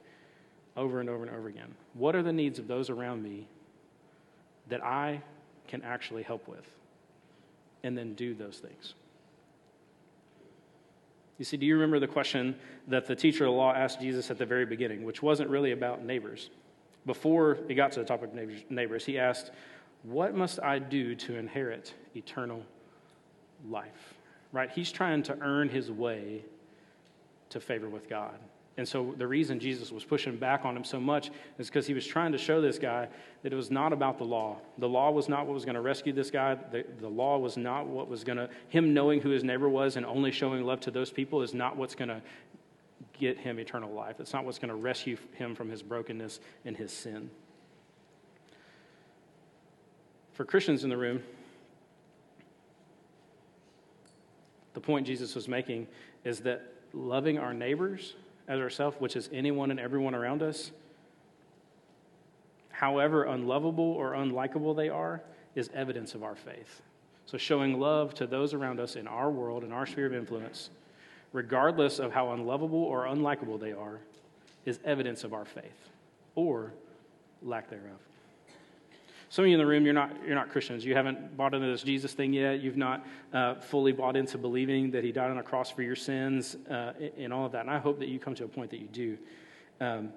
over 0.77 1.01
and 1.01 1.11
over 1.11 1.25
and 1.25 1.35
over 1.35 1.49
again. 1.49 1.75
What 1.95 2.15
are 2.15 2.23
the 2.23 2.33
needs 2.33 2.61
of 2.61 2.69
those 2.69 2.89
around 2.89 3.21
me 3.21 3.49
that 4.69 4.83
I 4.85 5.21
can 5.67 5.83
actually 5.83 6.23
help 6.23 6.47
with? 6.47 6.65
And 7.83 7.99
then 7.99 8.15
do 8.15 8.33
those 8.33 8.59
things. 8.59 8.95
You 11.39 11.45
see, 11.45 11.57
do 11.57 11.67
you 11.67 11.75
remember 11.75 11.99
the 11.99 12.07
question 12.07 12.55
that 12.87 13.07
the 13.07 13.17
teacher 13.17 13.45
of 13.45 13.51
the 13.51 13.57
law 13.57 13.73
asked 13.73 14.01
Jesus 14.01 14.31
at 14.31 14.39
the 14.39 14.47
very 14.47 14.67
beginning, 14.67 15.03
which 15.03 15.21
wasn't 15.21 15.51
really 15.51 15.73
about 15.73 16.05
neighbors? 16.05 16.51
Before 17.07 17.59
he 17.67 17.75
got 17.75 17.91
to 17.93 18.01
the 18.01 18.07
topic 18.07 18.31
of 18.33 18.71
neighbors, 18.71 19.05
he 19.05 19.19
asked, 19.19 19.51
What 20.05 20.35
must 20.35 20.61
I 20.63 20.79
do 20.79 21.17
to 21.17 21.37
inherit 21.37 21.93
eternal 22.15 22.63
life? 23.69 24.18
Right? 24.53 24.71
He's 24.71 24.91
trying 24.91 25.23
to 25.25 25.39
earn 25.41 25.69
his 25.69 25.91
way 25.91 26.45
to 27.51 27.61
favor 27.61 27.89
with 27.89 28.09
God. 28.09 28.39
And 28.79 28.87
so 28.87 29.13
the 29.19 29.27
reason 29.27 29.59
Jesus 29.59 29.91
was 29.91 30.05
pushing 30.05 30.37
back 30.37 30.65
on 30.65 30.77
him 30.77 30.85
so 30.85 31.01
much 31.01 31.33
is 31.59 31.67
because 31.67 31.85
he 31.87 31.95
was 31.95 32.07
trying 32.07 32.31
to 32.31 32.39
show 32.39 32.61
this 32.61 32.79
guy 32.79 33.09
that 33.43 33.53
it 33.53 33.57
was 33.57 33.73
not 33.73 33.93
about 33.93 34.19
the 34.19 34.25
law. 34.25 34.59
The 34.79 34.89
law 34.89 35.11
was 35.11 35.29
not 35.29 35.47
what 35.47 35.55
was 35.55 35.65
going 35.65 35.75
to 35.75 35.81
rescue 35.81 36.13
this 36.13 36.31
guy. 36.31 36.55
The, 36.55 36.85
the 37.01 37.09
law 37.09 37.39
was 37.39 37.57
not 37.57 37.89
what 37.89 38.09
was 38.09 38.23
going 38.23 38.39
to, 38.39 38.49
him 38.69 38.95
knowing 38.95 39.21
who 39.21 39.31
his 39.31 39.43
neighbor 39.43 39.69
was 39.69 39.97
and 39.97 40.07
only 40.07 40.31
showing 40.31 40.65
love 40.65 40.79
to 40.81 40.93
those 40.93 41.11
people 41.11 41.43
is 41.43 41.55
not 41.55 41.77
what's 41.77 41.97
going 41.97 42.09
to 42.09 42.23
get 43.19 43.37
him 43.37 43.59
eternal 43.59 43.93
life. 43.93 44.21
It's 44.21 44.33
not 44.33 44.45
what's 44.45 44.61
going 44.61 44.69
to 44.69 44.77
rescue 44.77 45.17
him 45.35 45.57
from 45.57 45.69
his 45.69 45.83
brokenness 45.83 46.39
and 46.65 46.77
his 46.77 46.93
sin. 46.93 47.31
For 50.35 50.45
Christians 50.45 50.85
in 50.85 50.91
the 50.91 50.97
room, 50.97 51.25
the 54.79 54.87
point 54.87 55.09
Jesus 55.09 55.35
was 55.35 55.49
making 55.49 55.89
is 56.25 56.39
that 56.43 56.63
loving 56.93 57.37
our 57.37 57.53
neighbors 57.53 58.15
as 58.47 58.61
ourselves, 58.61 58.95
which 59.01 59.17
is 59.17 59.29
anyone 59.33 59.73
and 59.73 59.81
everyone 59.81 60.15
around 60.15 60.41
us, 60.41 60.71
however 62.71 63.25
unlovable 63.25 63.83
or 63.83 64.13
unlikable 64.13 64.77
they 64.77 64.89
are, 64.89 65.21
is 65.57 65.69
evidence 65.75 66.15
of 66.15 66.23
our 66.23 66.37
faith. 66.37 66.81
So, 67.27 67.37
showing 67.37 67.81
love 67.81 68.15
to 68.15 68.27
those 68.29 68.55
around 68.55 68.79
us 68.79 68.95
in 68.95 69.09
our 69.09 69.33
world, 69.33 69.65
in 69.65 69.73
our 69.73 69.85
sphere 69.85 70.07
of 70.07 70.15
influence, 70.15 70.71
regardless 71.33 71.99
of 71.99 72.13
how 72.13 72.31
unlovable 72.31 72.85
or 72.85 73.07
unlikable 73.07 73.59
they 73.59 73.73
are, 73.73 73.99
is 74.65 74.79
evidence 74.85 75.25
of 75.25 75.35
our 75.35 75.45
faith 75.45 75.89
or 76.37 76.73
lack 77.43 77.69
thereof. 77.69 77.99
Some 79.31 79.45
of 79.45 79.49
you 79.49 79.55
in 79.55 79.61
the 79.61 79.67
room, 79.67 79.85
you're 79.85 79.95
not, 79.95 80.11
you're 80.25 80.35
not 80.35 80.49
Christians. 80.49 80.85
You 80.85 80.95
haven't 80.95 81.37
bought 81.37 81.53
into 81.53 81.67
this 81.67 81.83
Jesus 81.83 82.15
thing 82.15 82.33
yet. 82.33 82.61
You've 82.61 82.79
not 82.79 83.07
uh, 83.33 83.57
fully 83.57 83.93
bought 83.93 84.17
into 84.17 84.39
believing 84.39 84.91
that 84.93 85.05
He 85.05 85.13
died 85.13 85.31
on 85.31 85.39
a 85.39 85.43
cross 85.43 85.71
for 85.71 85.83
your 85.83 85.97
sins 85.97 86.57
uh, 86.71 86.93
and 87.19 87.33
all 87.33 87.45
of 87.45 87.53
that. 87.53 87.63
And 87.63 87.71
I 87.71 87.79
hope 87.79 87.99
that 87.99 88.09
you 88.09 88.19
come 88.19 88.35
to 88.37 88.45
a 88.45 88.49
point 88.49 88.71
that 88.71 88.81
you 88.81 88.89
do. 88.89 89.19
Um, 89.81 90.13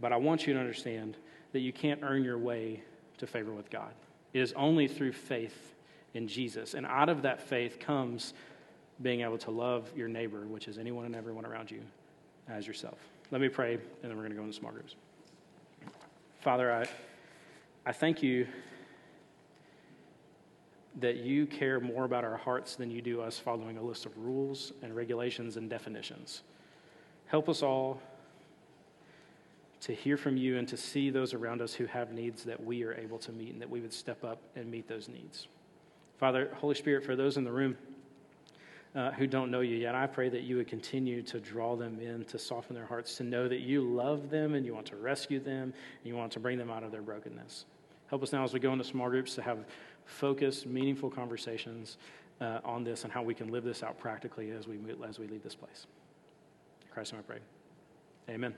but 0.00 0.12
I 0.12 0.16
want 0.16 0.46
you 0.46 0.54
to 0.54 0.60
understand 0.60 1.16
that 1.52 1.60
you 1.60 1.72
can't 1.72 2.00
earn 2.02 2.24
your 2.24 2.38
way 2.38 2.82
to 3.18 3.26
favor 3.26 3.52
with 3.52 3.70
God. 3.70 3.92
It 4.32 4.40
is 4.40 4.52
only 4.54 4.88
through 4.88 5.12
faith 5.12 5.74
in 6.14 6.26
Jesus. 6.26 6.74
And 6.74 6.86
out 6.86 7.08
of 7.08 7.22
that 7.22 7.42
faith 7.42 7.78
comes 7.78 8.32
being 9.02 9.20
able 9.20 9.38
to 9.38 9.50
love 9.50 9.90
your 9.94 10.08
neighbor, 10.08 10.46
which 10.46 10.68
is 10.68 10.78
anyone 10.78 11.04
and 11.04 11.14
everyone 11.14 11.44
around 11.44 11.70
you, 11.70 11.80
as 12.48 12.66
yourself. 12.66 12.98
Let 13.30 13.40
me 13.40 13.48
pray, 13.48 13.74
and 13.74 13.82
then 14.02 14.10
we're 14.10 14.22
going 14.22 14.30
to 14.30 14.36
go 14.36 14.42
into 14.42 14.56
small 14.56 14.72
groups. 14.72 14.94
Father, 16.40 16.72
I. 16.72 16.86
I 17.86 17.92
thank 17.92 18.22
you 18.22 18.46
that 21.00 21.16
you 21.16 21.46
care 21.46 21.80
more 21.80 22.04
about 22.04 22.24
our 22.24 22.36
hearts 22.36 22.76
than 22.76 22.90
you 22.90 23.02
do 23.02 23.20
us 23.20 23.38
following 23.38 23.76
a 23.76 23.82
list 23.82 24.06
of 24.06 24.16
rules 24.16 24.72
and 24.82 24.96
regulations 24.96 25.58
and 25.58 25.68
definitions. 25.68 26.42
Help 27.26 27.48
us 27.48 27.62
all 27.62 28.00
to 29.82 29.92
hear 29.92 30.16
from 30.16 30.38
you 30.38 30.56
and 30.56 30.66
to 30.68 30.78
see 30.78 31.10
those 31.10 31.34
around 31.34 31.60
us 31.60 31.74
who 31.74 31.84
have 31.84 32.10
needs 32.12 32.42
that 32.44 32.62
we 32.64 32.84
are 32.84 32.94
able 32.94 33.18
to 33.18 33.32
meet 33.32 33.52
and 33.52 33.60
that 33.60 33.68
we 33.68 33.80
would 33.80 33.92
step 33.92 34.24
up 34.24 34.40
and 34.56 34.70
meet 34.70 34.88
those 34.88 35.08
needs. 35.08 35.48
Father, 36.16 36.50
Holy 36.54 36.74
Spirit, 36.74 37.04
for 37.04 37.16
those 37.16 37.36
in 37.36 37.44
the 37.44 37.52
room 37.52 37.76
uh, 38.94 39.10
who 39.10 39.26
don't 39.26 39.50
know 39.50 39.60
you 39.60 39.76
yet, 39.76 39.94
I 39.94 40.06
pray 40.06 40.30
that 40.30 40.42
you 40.42 40.56
would 40.56 40.68
continue 40.68 41.20
to 41.24 41.38
draw 41.38 41.76
them 41.76 41.98
in, 42.00 42.24
to 42.26 42.38
soften 42.38 42.74
their 42.74 42.86
hearts, 42.86 43.16
to 43.16 43.24
know 43.24 43.46
that 43.46 43.60
you 43.60 43.82
love 43.82 44.30
them 44.30 44.54
and 44.54 44.64
you 44.64 44.72
want 44.72 44.86
to 44.86 44.96
rescue 44.96 45.38
them 45.38 45.74
and 45.74 46.04
you 46.04 46.16
want 46.16 46.32
to 46.32 46.40
bring 46.40 46.56
them 46.56 46.70
out 46.70 46.82
of 46.82 46.90
their 46.90 47.02
brokenness. 47.02 47.66
Help 48.14 48.22
us 48.22 48.32
now 48.32 48.44
as 48.44 48.52
we 48.52 48.60
go 48.60 48.72
into 48.72 48.84
small 48.84 49.10
groups 49.10 49.34
to 49.34 49.42
have 49.42 49.64
focused, 50.04 50.66
meaningful 50.66 51.10
conversations 51.10 51.98
uh, 52.40 52.60
on 52.64 52.84
this 52.84 53.02
and 53.02 53.12
how 53.12 53.24
we 53.24 53.34
can 53.34 53.50
live 53.50 53.64
this 53.64 53.82
out 53.82 53.98
practically 53.98 54.52
as 54.52 54.68
we, 54.68 54.78
as 55.04 55.18
we 55.18 55.26
leave 55.26 55.42
this 55.42 55.56
place. 55.56 55.88
Christ, 56.92 57.12
I 57.12 57.22
pray. 57.22 57.38
Amen. 58.30 58.54